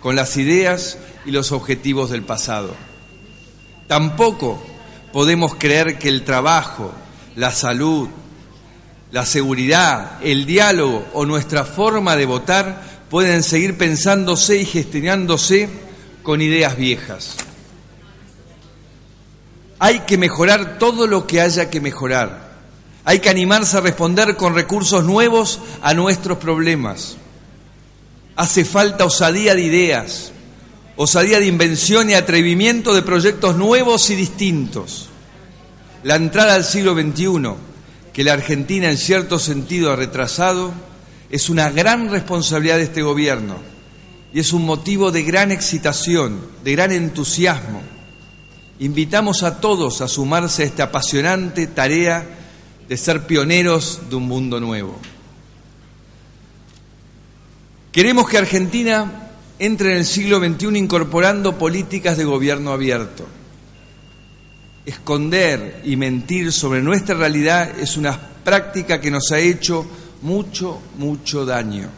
con 0.00 0.16
las 0.16 0.36
ideas 0.36 0.98
y 1.24 1.30
los 1.30 1.52
objetivos 1.52 2.10
del 2.10 2.22
pasado. 2.22 2.74
Tampoco 3.86 4.62
podemos 5.12 5.54
creer 5.54 5.98
que 5.98 6.08
el 6.08 6.24
trabajo, 6.24 6.92
la 7.36 7.50
salud, 7.50 8.08
la 9.10 9.26
seguridad, 9.26 10.18
el 10.22 10.46
diálogo 10.46 11.06
o 11.12 11.26
nuestra 11.26 11.64
forma 11.64 12.16
de 12.16 12.26
votar 12.26 12.89
pueden 13.10 13.42
seguir 13.42 13.76
pensándose 13.76 14.56
y 14.56 14.64
gestionándose 14.64 15.68
con 16.22 16.40
ideas 16.40 16.76
viejas. 16.76 17.36
Hay 19.80 20.00
que 20.00 20.16
mejorar 20.16 20.78
todo 20.78 21.06
lo 21.06 21.26
que 21.26 21.40
haya 21.40 21.68
que 21.70 21.80
mejorar. 21.80 22.50
Hay 23.04 23.18
que 23.18 23.30
animarse 23.30 23.76
a 23.76 23.80
responder 23.80 24.36
con 24.36 24.54
recursos 24.54 25.04
nuevos 25.04 25.58
a 25.82 25.92
nuestros 25.94 26.38
problemas. 26.38 27.16
Hace 28.36 28.64
falta 28.64 29.04
osadía 29.04 29.54
de 29.54 29.62
ideas, 29.62 30.32
osadía 30.96 31.40
de 31.40 31.46
invención 31.46 32.10
y 32.10 32.14
atrevimiento 32.14 32.94
de 32.94 33.02
proyectos 33.02 33.56
nuevos 33.56 34.08
y 34.10 34.14
distintos. 34.14 35.08
La 36.04 36.14
entrada 36.14 36.54
al 36.54 36.64
siglo 36.64 36.94
XXI, 36.94 37.54
que 38.12 38.24
la 38.24 38.34
Argentina 38.34 38.88
en 38.88 38.98
cierto 38.98 39.38
sentido 39.38 39.92
ha 39.92 39.96
retrasado, 39.96 40.72
es 41.30 41.48
una 41.48 41.70
gran 41.70 42.10
responsabilidad 42.10 42.76
de 42.76 42.84
este 42.84 43.02
gobierno 43.02 43.56
y 44.32 44.40
es 44.40 44.52
un 44.52 44.64
motivo 44.64 45.10
de 45.12 45.22
gran 45.22 45.52
excitación, 45.52 46.40
de 46.64 46.72
gran 46.72 46.92
entusiasmo. 46.92 47.82
Invitamos 48.80 49.42
a 49.42 49.60
todos 49.60 50.00
a 50.00 50.08
sumarse 50.08 50.62
a 50.62 50.66
esta 50.66 50.84
apasionante 50.84 51.66
tarea 51.66 52.26
de 52.88 52.96
ser 52.96 53.26
pioneros 53.26 54.00
de 54.08 54.16
un 54.16 54.26
mundo 54.26 54.58
nuevo. 54.58 54.98
Queremos 57.92 58.28
que 58.28 58.38
Argentina 58.38 59.28
entre 59.60 59.92
en 59.92 59.98
el 59.98 60.06
siglo 60.06 60.38
XXI 60.38 60.78
incorporando 60.78 61.58
políticas 61.58 62.16
de 62.16 62.24
gobierno 62.24 62.72
abierto. 62.72 63.26
Esconder 64.86 65.82
y 65.84 65.96
mentir 65.96 66.50
sobre 66.50 66.80
nuestra 66.80 67.14
realidad 67.14 67.78
es 67.78 67.98
una 67.98 68.18
práctica 68.42 69.00
que 69.00 69.10
nos 69.10 69.30
ha 69.32 69.38
hecho 69.38 69.86
mucho, 70.22 70.80
mucho 70.96 71.44
daño. 71.44 71.88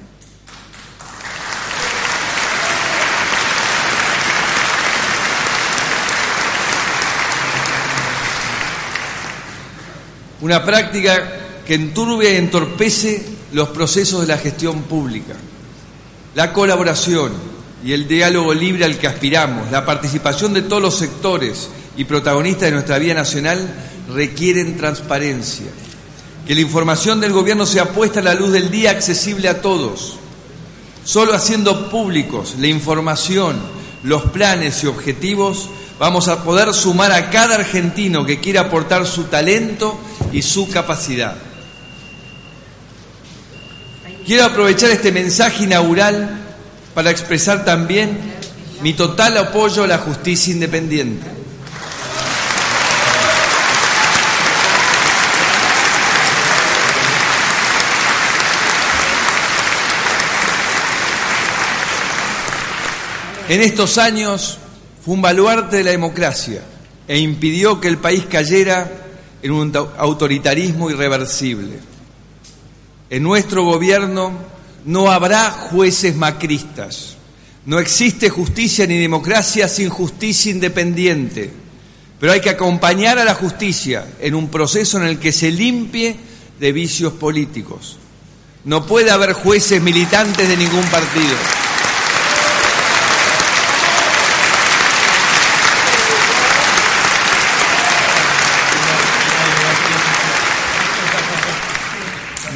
Una 10.40 10.64
práctica 10.64 11.62
que 11.64 11.74
enturbia 11.74 12.32
y 12.32 12.36
entorpece 12.36 13.24
los 13.52 13.68
procesos 13.68 14.22
de 14.22 14.26
la 14.26 14.38
gestión 14.38 14.82
pública. 14.82 15.34
La 16.34 16.52
colaboración 16.52 17.32
y 17.84 17.92
el 17.92 18.08
diálogo 18.08 18.54
libre 18.54 18.84
al 18.84 18.98
que 18.98 19.06
aspiramos, 19.06 19.70
la 19.70 19.84
participación 19.84 20.52
de 20.54 20.62
todos 20.62 20.82
los 20.82 20.98
sectores 20.98 21.68
y 21.96 22.04
protagonistas 22.04 22.62
de 22.62 22.72
nuestra 22.72 22.98
vida 22.98 23.14
nacional 23.14 23.72
requieren 24.12 24.76
transparencia, 24.76 25.66
que 26.52 26.56
la 26.56 26.60
información 26.66 27.18
del 27.18 27.32
gobierno 27.32 27.64
sea 27.64 27.94
puesta 27.94 28.20
a 28.20 28.22
la 28.22 28.34
luz 28.34 28.52
del 28.52 28.70
día 28.70 28.90
accesible 28.90 29.48
a 29.48 29.62
todos. 29.62 30.16
Solo 31.02 31.32
haciendo 31.32 31.88
públicos 31.88 32.56
la 32.58 32.66
información, 32.66 33.58
los 34.02 34.24
planes 34.24 34.84
y 34.84 34.86
objetivos, 34.86 35.70
vamos 35.98 36.28
a 36.28 36.44
poder 36.44 36.74
sumar 36.74 37.10
a 37.10 37.30
cada 37.30 37.54
argentino 37.54 38.26
que 38.26 38.38
quiera 38.38 38.60
aportar 38.60 39.06
su 39.06 39.24
talento 39.24 39.98
y 40.30 40.42
su 40.42 40.68
capacidad. 40.68 41.36
Quiero 44.26 44.44
aprovechar 44.44 44.90
este 44.90 45.10
mensaje 45.10 45.64
inaugural 45.64 46.38
para 46.92 47.10
expresar 47.10 47.64
también 47.64 48.18
mi 48.82 48.92
total 48.92 49.38
apoyo 49.38 49.84
a 49.84 49.86
la 49.86 49.96
justicia 49.96 50.52
independiente. 50.52 51.41
En 63.48 63.60
estos 63.60 63.98
años 63.98 64.58
fue 65.04 65.14
un 65.14 65.22
baluarte 65.22 65.78
de 65.78 65.84
la 65.84 65.90
democracia 65.90 66.62
e 67.08 67.18
impidió 67.18 67.80
que 67.80 67.88
el 67.88 67.98
país 67.98 68.24
cayera 68.26 68.90
en 69.42 69.50
un 69.50 69.76
autoritarismo 69.98 70.90
irreversible. 70.90 71.78
En 73.10 73.22
nuestro 73.22 73.64
gobierno 73.64 74.32
no 74.84 75.10
habrá 75.10 75.50
jueces 75.50 76.16
macristas. 76.16 77.16
No 77.66 77.78
existe 77.78 78.30
justicia 78.30 78.86
ni 78.86 78.98
democracia 78.98 79.68
sin 79.68 79.88
justicia 79.88 80.52
independiente. 80.52 81.50
Pero 82.18 82.32
hay 82.32 82.40
que 82.40 82.50
acompañar 82.50 83.18
a 83.18 83.24
la 83.24 83.34
justicia 83.34 84.06
en 84.20 84.34
un 84.34 84.48
proceso 84.48 84.98
en 84.98 85.04
el 85.04 85.18
que 85.18 85.32
se 85.32 85.50
limpie 85.50 86.16
de 86.60 86.72
vicios 86.72 87.12
políticos. 87.14 87.98
No 88.64 88.86
puede 88.86 89.10
haber 89.10 89.32
jueces 89.32 89.82
militantes 89.82 90.48
de 90.48 90.56
ningún 90.56 90.84
partido. 90.84 91.61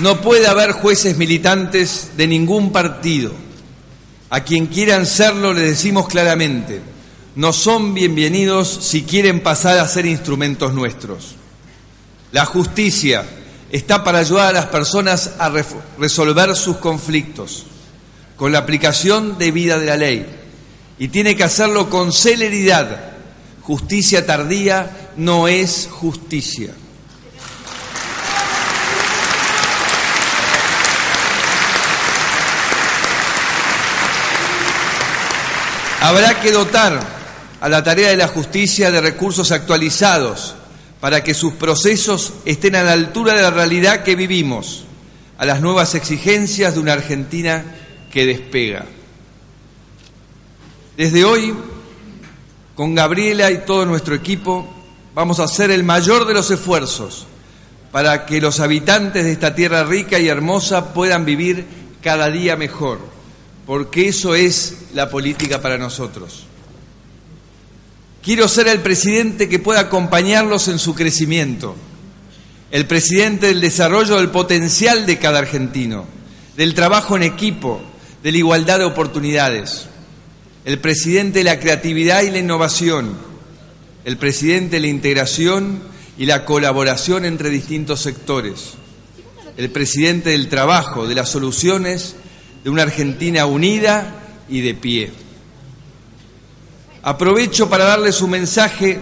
No 0.00 0.20
puede 0.20 0.46
haber 0.46 0.72
jueces 0.72 1.16
militantes 1.16 2.10
de 2.16 2.26
ningún 2.26 2.70
partido. 2.70 3.32
A 4.28 4.40
quien 4.40 4.66
quieran 4.66 5.06
serlo 5.06 5.54
le 5.54 5.62
decimos 5.62 6.06
claramente, 6.06 6.82
no 7.34 7.52
son 7.52 7.94
bienvenidos 7.94 8.68
si 8.82 9.04
quieren 9.04 9.40
pasar 9.40 9.78
a 9.78 9.88
ser 9.88 10.04
instrumentos 10.04 10.74
nuestros. 10.74 11.36
La 12.32 12.44
justicia 12.44 13.24
está 13.70 14.04
para 14.04 14.18
ayudar 14.18 14.48
a 14.48 14.52
las 14.52 14.66
personas 14.66 15.32
a 15.38 15.50
resolver 15.98 16.54
sus 16.56 16.76
conflictos 16.76 17.64
con 18.36 18.52
la 18.52 18.58
aplicación 18.58 19.38
debida 19.38 19.78
de 19.78 19.86
la 19.86 19.96
ley 19.96 20.26
y 20.98 21.08
tiene 21.08 21.36
que 21.36 21.44
hacerlo 21.44 21.88
con 21.88 22.12
celeridad. 22.12 23.12
Justicia 23.62 24.26
tardía 24.26 25.12
no 25.16 25.48
es 25.48 25.88
justicia. 25.90 26.74
Habrá 36.00 36.40
que 36.40 36.52
dotar 36.52 37.00
a 37.60 37.68
la 37.68 37.82
tarea 37.82 38.10
de 38.10 38.16
la 38.16 38.28
justicia 38.28 38.90
de 38.90 39.00
recursos 39.00 39.50
actualizados 39.50 40.54
para 41.00 41.24
que 41.24 41.34
sus 41.34 41.54
procesos 41.54 42.34
estén 42.44 42.76
a 42.76 42.82
la 42.82 42.92
altura 42.92 43.34
de 43.34 43.42
la 43.42 43.50
realidad 43.50 44.02
que 44.02 44.14
vivimos, 44.14 44.84
a 45.38 45.44
las 45.44 45.60
nuevas 45.60 45.94
exigencias 45.94 46.74
de 46.74 46.80
una 46.80 46.92
Argentina 46.92 47.64
que 48.12 48.26
despega. 48.26 48.84
Desde 50.96 51.24
hoy, 51.24 51.54
con 52.74 52.94
Gabriela 52.94 53.50
y 53.50 53.58
todo 53.58 53.86
nuestro 53.86 54.14
equipo, 54.14 54.68
vamos 55.14 55.40
a 55.40 55.44
hacer 55.44 55.70
el 55.70 55.82
mayor 55.82 56.26
de 56.26 56.34
los 56.34 56.50
esfuerzos 56.50 57.26
para 57.90 58.26
que 58.26 58.40
los 58.40 58.60
habitantes 58.60 59.24
de 59.24 59.32
esta 59.32 59.54
tierra 59.54 59.84
rica 59.84 60.18
y 60.18 60.28
hermosa 60.28 60.92
puedan 60.92 61.24
vivir 61.24 61.66
cada 62.02 62.30
día 62.30 62.56
mejor 62.56 63.15
porque 63.66 64.08
eso 64.08 64.34
es 64.34 64.76
la 64.94 65.10
política 65.10 65.60
para 65.60 65.76
nosotros. 65.76 66.44
Quiero 68.22 68.48
ser 68.48 68.68
el 68.68 68.80
presidente 68.80 69.48
que 69.48 69.58
pueda 69.58 69.80
acompañarlos 69.80 70.68
en 70.68 70.78
su 70.78 70.94
crecimiento, 70.94 71.74
el 72.70 72.86
presidente 72.86 73.48
del 73.48 73.60
desarrollo 73.60 74.16
del 74.16 74.30
potencial 74.30 75.04
de 75.04 75.18
cada 75.18 75.40
argentino, 75.40 76.06
del 76.56 76.74
trabajo 76.74 77.16
en 77.16 77.24
equipo, 77.24 77.82
de 78.22 78.32
la 78.32 78.38
igualdad 78.38 78.78
de 78.78 78.84
oportunidades, 78.84 79.86
el 80.64 80.80
presidente 80.80 81.40
de 81.40 81.44
la 81.44 81.60
creatividad 81.60 82.22
y 82.22 82.30
la 82.30 82.38
innovación, 82.38 83.16
el 84.04 84.16
presidente 84.16 84.76
de 84.76 84.80
la 84.80 84.88
integración 84.88 85.80
y 86.18 86.26
la 86.26 86.44
colaboración 86.44 87.24
entre 87.24 87.50
distintos 87.50 88.00
sectores, 88.00 88.74
el 89.56 89.70
presidente 89.70 90.30
del 90.30 90.48
trabajo, 90.48 91.06
de 91.06 91.14
las 91.14 91.28
soluciones 91.28 92.16
de 92.66 92.70
una 92.70 92.82
Argentina 92.82 93.46
unida 93.46 94.12
y 94.48 94.60
de 94.60 94.74
pie. 94.74 95.12
Aprovecho 97.00 97.70
para 97.70 97.84
darles 97.84 98.20
un 98.22 98.30
mensaje 98.30 98.98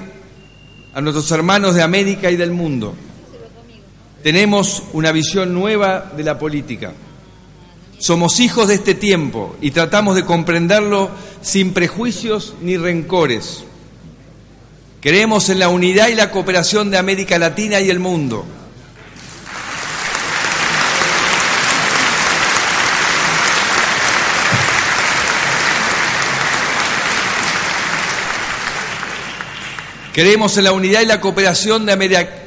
a 0.93 1.01
nuestros 1.01 1.31
hermanos 1.31 1.75
de 1.75 1.81
América 1.81 2.31
y 2.31 2.37
del 2.37 2.51
mundo. 2.51 2.95
Tenemos 4.23 4.83
una 4.93 5.13
visión 5.13 5.55
nueva 5.55 6.13
de 6.15 6.25
la 6.25 6.39
política. 6.39 6.93
Somos 7.97 8.39
hijos 8.39 8.69
de 8.69 8.75
este 8.75 8.95
tiempo 8.95 9.57
y 9.63 9.71
tratamos 9.71 10.15
de 10.15 10.27
comprenderlo 10.27 11.09
sin 11.41 11.73
prejuicios 11.73 12.53
ni 12.61 12.77
rencores. 12.77 13.65
Creemos 15.01 15.49
en 15.49 15.61
la 15.61 15.71
unidad 15.71 16.09
y 16.09 16.15
la 16.15 16.31
cooperación 16.31 16.91
de 16.91 16.99
América 16.99 17.39
Latina 17.39 17.81
y 17.81 17.89
el 17.89 17.99
mundo 17.99 18.45
Creemos 30.15 30.57
en 30.57 30.63
la 30.63 30.73
unidad 30.73 31.01
y 31.01 31.07
la 31.07 31.21
cooperación 31.21 31.87
de 31.87 31.93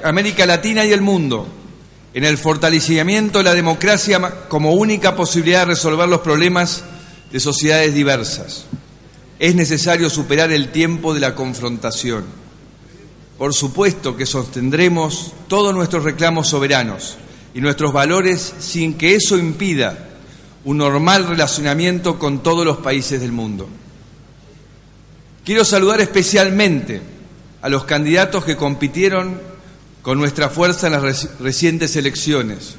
América 0.02 0.46
Latina 0.46 0.86
y 0.86 0.94
el 0.94 1.02
mundo, 1.02 1.46
en 2.14 2.24
el 2.24 2.38
fortalecimiento 2.38 3.40
de 3.40 3.44
la 3.44 3.54
democracia 3.54 4.22
como 4.48 4.72
única 4.72 5.18
posibilidad 5.18 5.60
de 5.60 5.74
resolver 5.74 6.08
los 6.08 6.22
problemas 6.22 6.86
de 7.30 7.42
sociedades 7.42 7.94
diversas. 7.94 8.64
Es 9.38 9.54
necesario 9.54 10.10
superar 10.10 10.50
el 10.54 10.70
tiempo 10.70 11.14
de 11.14 11.20
la 11.20 11.36
confrontación. 11.36 12.24
Por 13.38 13.54
supuesto 13.54 14.16
que 14.16 14.26
sostendremos 14.26 15.34
todos 15.50 15.76
nuestros 15.76 16.06
reclamos 16.06 16.48
soberanos 16.48 17.18
y 17.54 17.60
nuestros 17.60 17.92
valores 17.92 18.54
sin 18.60 18.94
que 18.94 19.16
eso 19.16 19.38
impida 19.38 20.08
un 20.64 20.78
normal 20.78 21.28
relacionamiento 21.28 22.18
con 22.18 22.42
todos 22.42 22.66
los 22.66 22.78
países 22.78 23.20
del 23.20 23.34
mundo. 23.34 23.68
Quiero 25.44 25.66
saludar 25.66 26.00
especialmente 26.00 27.17
a 27.68 27.70
los 27.70 27.84
candidatos 27.84 28.46
que 28.46 28.56
compitieron 28.56 29.42
con 30.02 30.18
nuestra 30.18 30.50
fuerza 30.50 30.88
en 30.88 30.94
las 30.94 31.38
recientes 31.38 31.98
elecciones. 31.98 32.76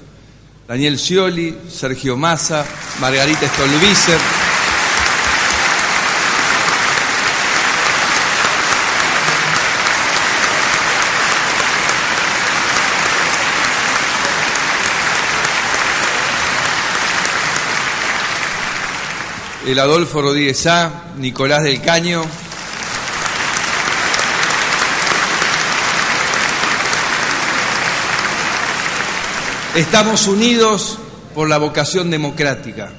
Daniel 0.66 0.98
Scioli, 0.98 1.54
Sergio 1.68 2.16
Massa, 2.16 2.64
Margarita 2.98 3.46
Stolbizer. 3.48 4.18
El 19.66 19.78
Adolfo 19.80 20.22
Rodríguez 20.22 20.66
A, 20.66 21.12
Nicolás 21.18 21.62
del 21.62 21.82
Caño, 21.82 22.24
Estamos 29.78 30.26
unidos 30.26 30.98
por 31.36 31.48
la 31.48 31.56
vocación 31.56 32.10
democrática 32.10 32.90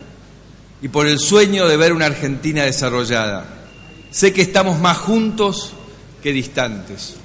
y 0.82 0.88
por 0.88 1.08
el 1.08 1.20
sueño 1.20 1.68
de 1.68 1.76
ver 1.76 1.92
una 1.92 2.06
Argentina 2.06 2.64
desarrollada. 2.64 3.46
Sé 4.12 4.32
que 4.32 4.44
estamos 4.44 4.80
más 4.80 4.98
juntos 4.98 5.74
que 6.24 6.32
distantes. 6.32 7.16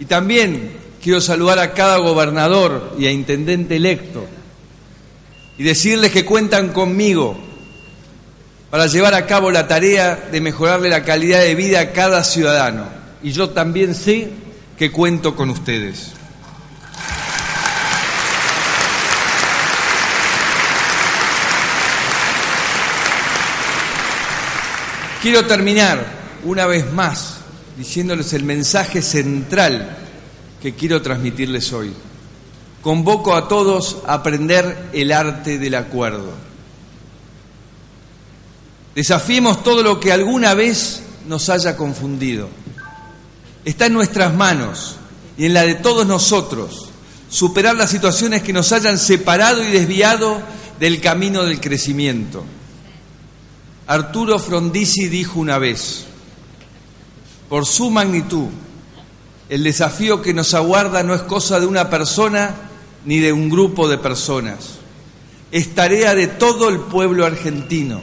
Y 0.00 0.06
también 0.06 0.72
quiero 1.00 1.20
saludar 1.20 1.60
a 1.60 1.74
cada 1.74 1.98
gobernador 1.98 2.96
y 2.98 3.06
a 3.06 3.12
intendente 3.12 3.76
electo 3.76 4.26
y 5.56 5.62
decirles 5.62 6.10
que 6.10 6.24
cuentan 6.24 6.72
conmigo 6.72 7.38
para 8.68 8.88
llevar 8.88 9.14
a 9.14 9.26
cabo 9.26 9.52
la 9.52 9.68
tarea 9.68 10.28
de 10.32 10.40
mejorarle 10.40 10.88
la 10.88 11.04
calidad 11.04 11.38
de 11.38 11.54
vida 11.54 11.78
a 11.78 11.92
cada 11.92 12.24
ciudadano. 12.24 12.88
Y 13.22 13.30
yo 13.30 13.50
también 13.50 13.94
sé 13.94 14.30
que 14.76 14.90
cuento 14.90 15.36
con 15.36 15.50
ustedes. 15.50 16.15
Quiero 25.26 25.44
terminar 25.44 26.06
una 26.44 26.66
vez 26.66 26.92
más 26.92 27.38
diciéndoles 27.76 28.32
el 28.32 28.44
mensaje 28.44 29.02
central 29.02 29.96
que 30.62 30.76
quiero 30.76 31.02
transmitirles 31.02 31.72
hoy. 31.72 31.92
Convoco 32.80 33.34
a 33.34 33.48
todos 33.48 33.96
a 34.06 34.14
aprender 34.14 34.90
el 34.92 35.10
arte 35.10 35.58
del 35.58 35.74
acuerdo. 35.74 36.30
Desafiemos 38.94 39.64
todo 39.64 39.82
lo 39.82 39.98
que 39.98 40.12
alguna 40.12 40.54
vez 40.54 41.02
nos 41.26 41.48
haya 41.48 41.76
confundido. 41.76 42.48
Está 43.64 43.86
en 43.86 43.94
nuestras 43.94 44.32
manos 44.32 44.94
y 45.36 45.46
en 45.46 45.54
la 45.54 45.62
de 45.62 45.74
todos 45.74 46.06
nosotros 46.06 46.90
superar 47.28 47.74
las 47.74 47.90
situaciones 47.90 48.44
que 48.44 48.52
nos 48.52 48.70
hayan 48.70 48.96
separado 48.96 49.64
y 49.64 49.72
desviado 49.72 50.40
del 50.78 51.00
camino 51.00 51.42
del 51.42 51.60
crecimiento. 51.60 52.44
Arturo 53.86 54.38
Frondizi 54.38 55.08
dijo 55.08 55.38
una 55.38 55.58
vez, 55.58 56.06
por 57.48 57.66
su 57.66 57.90
magnitud, 57.90 58.48
el 59.48 59.62
desafío 59.62 60.22
que 60.22 60.34
nos 60.34 60.54
aguarda 60.54 61.04
no 61.04 61.14
es 61.14 61.22
cosa 61.22 61.60
de 61.60 61.66
una 61.66 61.88
persona 61.88 62.54
ni 63.04 63.18
de 63.18 63.32
un 63.32 63.48
grupo 63.48 63.88
de 63.88 63.98
personas. 63.98 64.78
Es 65.52 65.74
tarea 65.74 66.16
de 66.16 66.26
todo 66.26 66.68
el 66.68 66.80
pueblo 66.80 67.24
argentino 67.24 68.00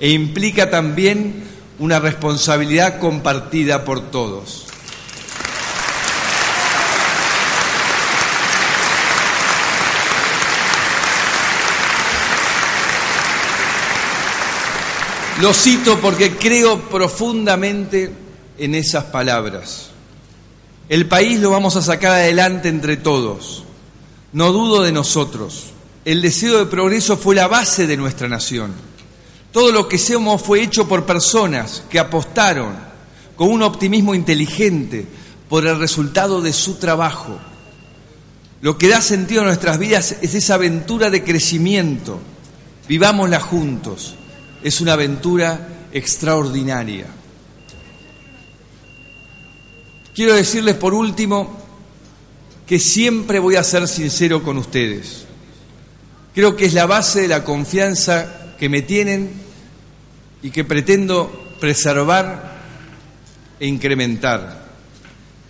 e 0.00 0.10
implica 0.10 0.70
también 0.70 1.44
una 1.78 2.00
responsabilidad 2.00 2.98
compartida 2.98 3.84
por 3.84 4.10
todos. 4.10 4.66
Lo 15.40 15.54
cito 15.54 16.00
porque 16.00 16.36
creo 16.36 16.80
profundamente 16.80 18.12
en 18.58 18.74
esas 18.74 19.04
palabras. 19.04 19.90
El 20.88 21.06
país 21.06 21.38
lo 21.38 21.50
vamos 21.50 21.76
a 21.76 21.82
sacar 21.82 22.10
adelante 22.10 22.68
entre 22.68 22.96
todos. 22.96 23.62
No 24.32 24.50
dudo 24.50 24.82
de 24.82 24.90
nosotros. 24.90 25.66
El 26.04 26.22
deseo 26.22 26.58
de 26.58 26.66
progreso 26.66 27.16
fue 27.16 27.36
la 27.36 27.46
base 27.46 27.86
de 27.86 27.96
nuestra 27.96 28.26
nación. 28.26 28.72
Todo 29.52 29.70
lo 29.70 29.86
que 29.86 29.96
somos 29.96 30.42
fue 30.42 30.60
hecho 30.60 30.88
por 30.88 31.06
personas 31.06 31.84
que 31.88 32.00
apostaron 32.00 32.74
con 33.36 33.48
un 33.48 33.62
optimismo 33.62 34.16
inteligente 34.16 35.06
por 35.48 35.64
el 35.68 35.78
resultado 35.78 36.40
de 36.40 36.52
su 36.52 36.74
trabajo. 36.74 37.38
Lo 38.60 38.76
que 38.76 38.88
da 38.88 39.00
sentido 39.00 39.42
a 39.42 39.44
nuestras 39.44 39.78
vidas 39.78 40.16
es 40.20 40.34
esa 40.34 40.54
aventura 40.54 41.10
de 41.10 41.22
crecimiento. 41.22 42.18
Vivámosla 42.88 43.38
juntos 43.38 44.17
es 44.62 44.80
una 44.80 44.94
aventura 44.94 45.68
extraordinaria. 45.92 47.06
Quiero 50.14 50.34
decirles 50.34 50.74
por 50.74 50.94
último 50.94 51.56
que 52.66 52.78
siempre 52.78 53.38
voy 53.38 53.56
a 53.56 53.64
ser 53.64 53.86
sincero 53.86 54.42
con 54.42 54.58
ustedes. 54.58 55.24
Creo 56.34 56.56
que 56.56 56.66
es 56.66 56.74
la 56.74 56.86
base 56.86 57.22
de 57.22 57.28
la 57.28 57.44
confianza 57.44 58.54
que 58.58 58.68
me 58.68 58.82
tienen 58.82 59.30
y 60.42 60.50
que 60.50 60.64
pretendo 60.64 61.54
preservar 61.60 62.58
e 63.58 63.66
incrementar. 63.66 64.66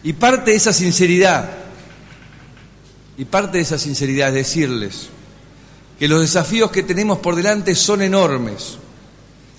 Y 0.02 0.12
parte 0.12 0.52
de 0.52 0.56
esa 0.56 0.72
sinceridad, 0.72 1.50
y 3.16 3.24
parte 3.24 3.58
de 3.58 3.62
esa 3.62 3.78
sinceridad 3.78 4.28
es 4.28 4.46
decirles 4.46 5.08
que 5.98 6.06
los 6.06 6.20
desafíos 6.20 6.70
que 6.70 6.84
tenemos 6.84 7.18
por 7.18 7.34
delante 7.34 7.74
son 7.74 8.02
enormes 8.02 8.78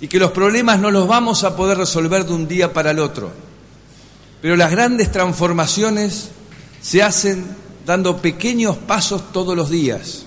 y 0.02 0.08
que 0.08 0.20
los 0.20 0.32
problemas 0.32 0.80
no 0.80 0.92
los 0.92 1.08
vamos 1.08 1.44
a 1.44 1.56
poder 1.56 1.78
resolver 1.78 2.26
de 2.26 2.34
un 2.34 2.48
día 2.48 2.72
para 2.74 2.92
el 2.92 3.00
otro. 3.00 3.32
Pero 4.42 4.56
las 4.56 4.72
grandes 4.72 5.12
transformaciones 5.12 6.30
se 6.82 7.04
hacen 7.04 7.46
dando 7.86 8.18
pequeños 8.18 8.78
pasos 8.78 9.32
todos 9.34 9.56
los 9.56 9.70
días. 9.70 10.26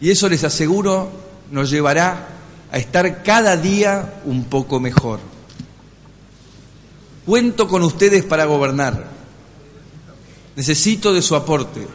Y 0.00 0.10
eso 0.10 0.28
les 0.28 0.44
aseguro 0.44 1.10
nos 1.50 1.70
llevará 1.70 2.28
a 2.70 2.78
estar 2.78 3.22
cada 3.22 3.56
día 3.56 4.20
un 4.24 4.44
poco 4.44 4.80
mejor. 4.80 5.20
Cuento 7.26 7.68
con 7.68 7.82
ustedes 7.82 8.24
para 8.24 8.46
gobernar. 8.46 9.06
Necesito 10.56 11.12
de 11.12 11.20
su 11.20 11.36
aporte. 11.36 11.86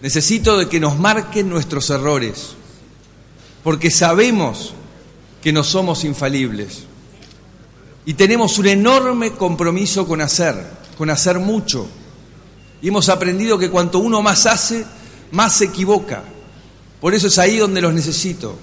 Necesito 0.00 0.56
de 0.56 0.68
que 0.68 0.80
nos 0.80 0.98
marquen 0.98 1.48
nuestros 1.48 1.90
errores. 1.90 2.54
Porque 3.64 3.90
sabemos 3.90 4.74
que 5.42 5.52
no 5.52 5.64
somos 5.64 6.04
infalibles. 6.04 6.84
Y 8.06 8.14
tenemos 8.14 8.58
un 8.58 8.66
enorme 8.66 9.32
compromiso 9.32 10.06
con 10.06 10.20
hacer, 10.20 10.54
con 10.96 11.10
hacer 11.10 11.38
mucho. 11.38 11.86
Y 12.80 12.88
hemos 12.88 13.08
aprendido 13.08 13.58
que 13.58 13.70
cuanto 13.70 13.98
uno 13.98 14.22
más 14.22 14.46
hace, 14.46 14.84
más 15.32 15.56
se 15.56 15.66
equivoca. 15.66 16.22
Por 17.00 17.14
eso 17.14 17.26
es 17.26 17.38
ahí 17.38 17.58
donde 17.58 17.80
los 17.80 17.92
necesito, 17.92 18.56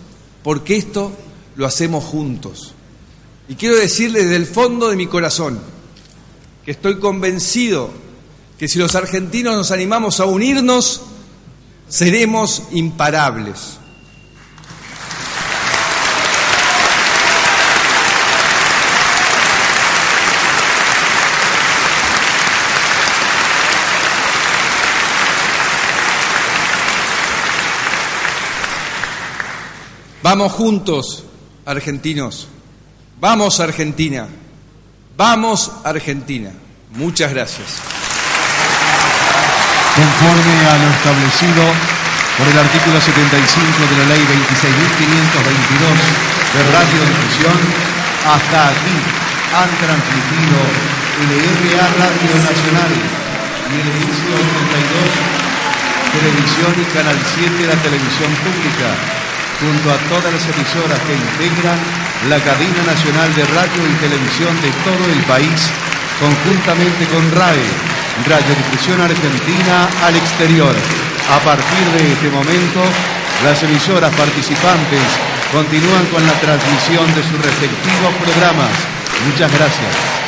porque 0.44 0.78
esto 0.78 1.12
lo 1.56 1.66
hacemos 1.66 2.04
juntos. 2.04 2.74
Y 3.50 3.56
quiero 3.56 3.76
decirles 3.76 4.24
desde 4.24 4.38
el 4.38 4.46
fondo 4.46 4.90
de 4.90 4.96
mi 4.96 5.08
corazón 5.08 5.60
que 6.64 6.72
estoy 6.72 7.00
convencido 7.00 7.90
que 8.58 8.68
si 8.68 8.78
los 8.78 8.96
argentinos 8.96 9.56
nos 9.56 9.72
animamos 9.72 10.20
a 10.20 10.26
unirnos, 10.26 11.02
seremos 11.88 12.64
imparables. 12.72 13.80
Vamos 30.30 30.52
juntos, 30.52 31.26
argentinos. 31.66 32.48
Vamos, 33.20 33.60
Argentina. 33.60 34.28
Vamos, 35.18 35.72
Argentina. 35.84 36.52
Muchas 36.94 37.34
gracias. 37.34 37.66
Conforme 39.98 40.54
a 40.70 40.78
lo 40.78 40.88
establecido 40.94 41.66
por 42.38 42.46
el 42.46 42.60
artículo 42.62 43.02
75 43.02 43.90
de 43.90 43.98
la 43.98 44.06
ley 44.14 44.22
26.522 44.22 45.98
de 45.98 46.62
radiodifusión, 46.78 47.58
hasta 48.30 48.70
aquí 48.70 48.98
han 49.50 49.72
transmitido 49.82 50.62
LRA 51.26 51.90
Radio 52.06 52.38
Nacional 52.38 52.92
y 53.66 53.82
el 53.82 53.90
82 53.98 54.30
Televisión 56.14 56.74
y 56.78 56.86
Canal 56.94 57.18
7 57.18 57.50
de 57.50 57.66
la 57.66 57.82
Televisión 57.82 58.30
Pública 58.46 59.19
junto 59.60 59.92
a 59.92 59.98
todas 60.08 60.32
las 60.32 60.44
emisoras 60.48 61.00
que 61.04 61.16
integran 61.16 61.80
la 62.32 62.40
cadena 62.40 62.82
nacional 62.88 63.30
de 63.36 63.44
radio 63.52 63.84
y 63.88 63.96
televisión 64.00 64.56
de 64.64 64.72
todo 64.88 65.04
el 65.12 65.22
país, 65.24 65.60
conjuntamente 66.20 67.06
con 67.08 67.24
RAE, 67.32 67.68
Radiodifusión 68.28 69.00
Argentina 69.00 69.88
al 70.04 70.16
exterior. 70.16 70.76
A 71.32 71.40
partir 71.40 71.86
de 71.96 72.12
este 72.12 72.30
momento, 72.30 72.84
las 73.44 73.62
emisoras 73.64 74.14
participantes 74.16 75.08
continúan 75.52 76.06
con 76.08 76.26
la 76.26 76.34
transmisión 76.34 77.08
de 77.16 77.24
sus 77.24 77.40
respectivos 77.40 78.12
programas. 78.20 78.72
Muchas 79.26 79.52
gracias. 79.52 80.19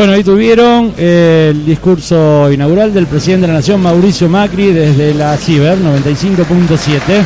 Bueno, 0.00 0.14
ahí 0.14 0.24
tuvieron 0.24 0.94
el 0.96 1.66
discurso 1.66 2.50
inaugural 2.50 2.94
del 2.94 3.06
presidente 3.06 3.42
de 3.42 3.48
la 3.48 3.58
Nación, 3.58 3.82
Mauricio 3.82 4.30
Macri, 4.30 4.72
desde 4.72 5.12
la 5.12 5.36
Ciber 5.36 5.76
95.7. 5.76 7.22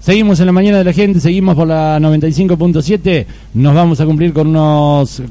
Seguimos 0.00 0.38
en 0.40 0.44
la 0.44 0.52
mañana 0.52 0.76
de 0.76 0.84
la 0.84 0.92
gente, 0.92 1.18
seguimos 1.18 1.56
por 1.56 1.66
la 1.66 1.98
95.7, 1.98 3.24
nos 3.54 3.74
vamos 3.74 3.98
a 4.02 4.04
cumplir 4.04 4.34
con 4.34 4.48
unos... 4.48 5.22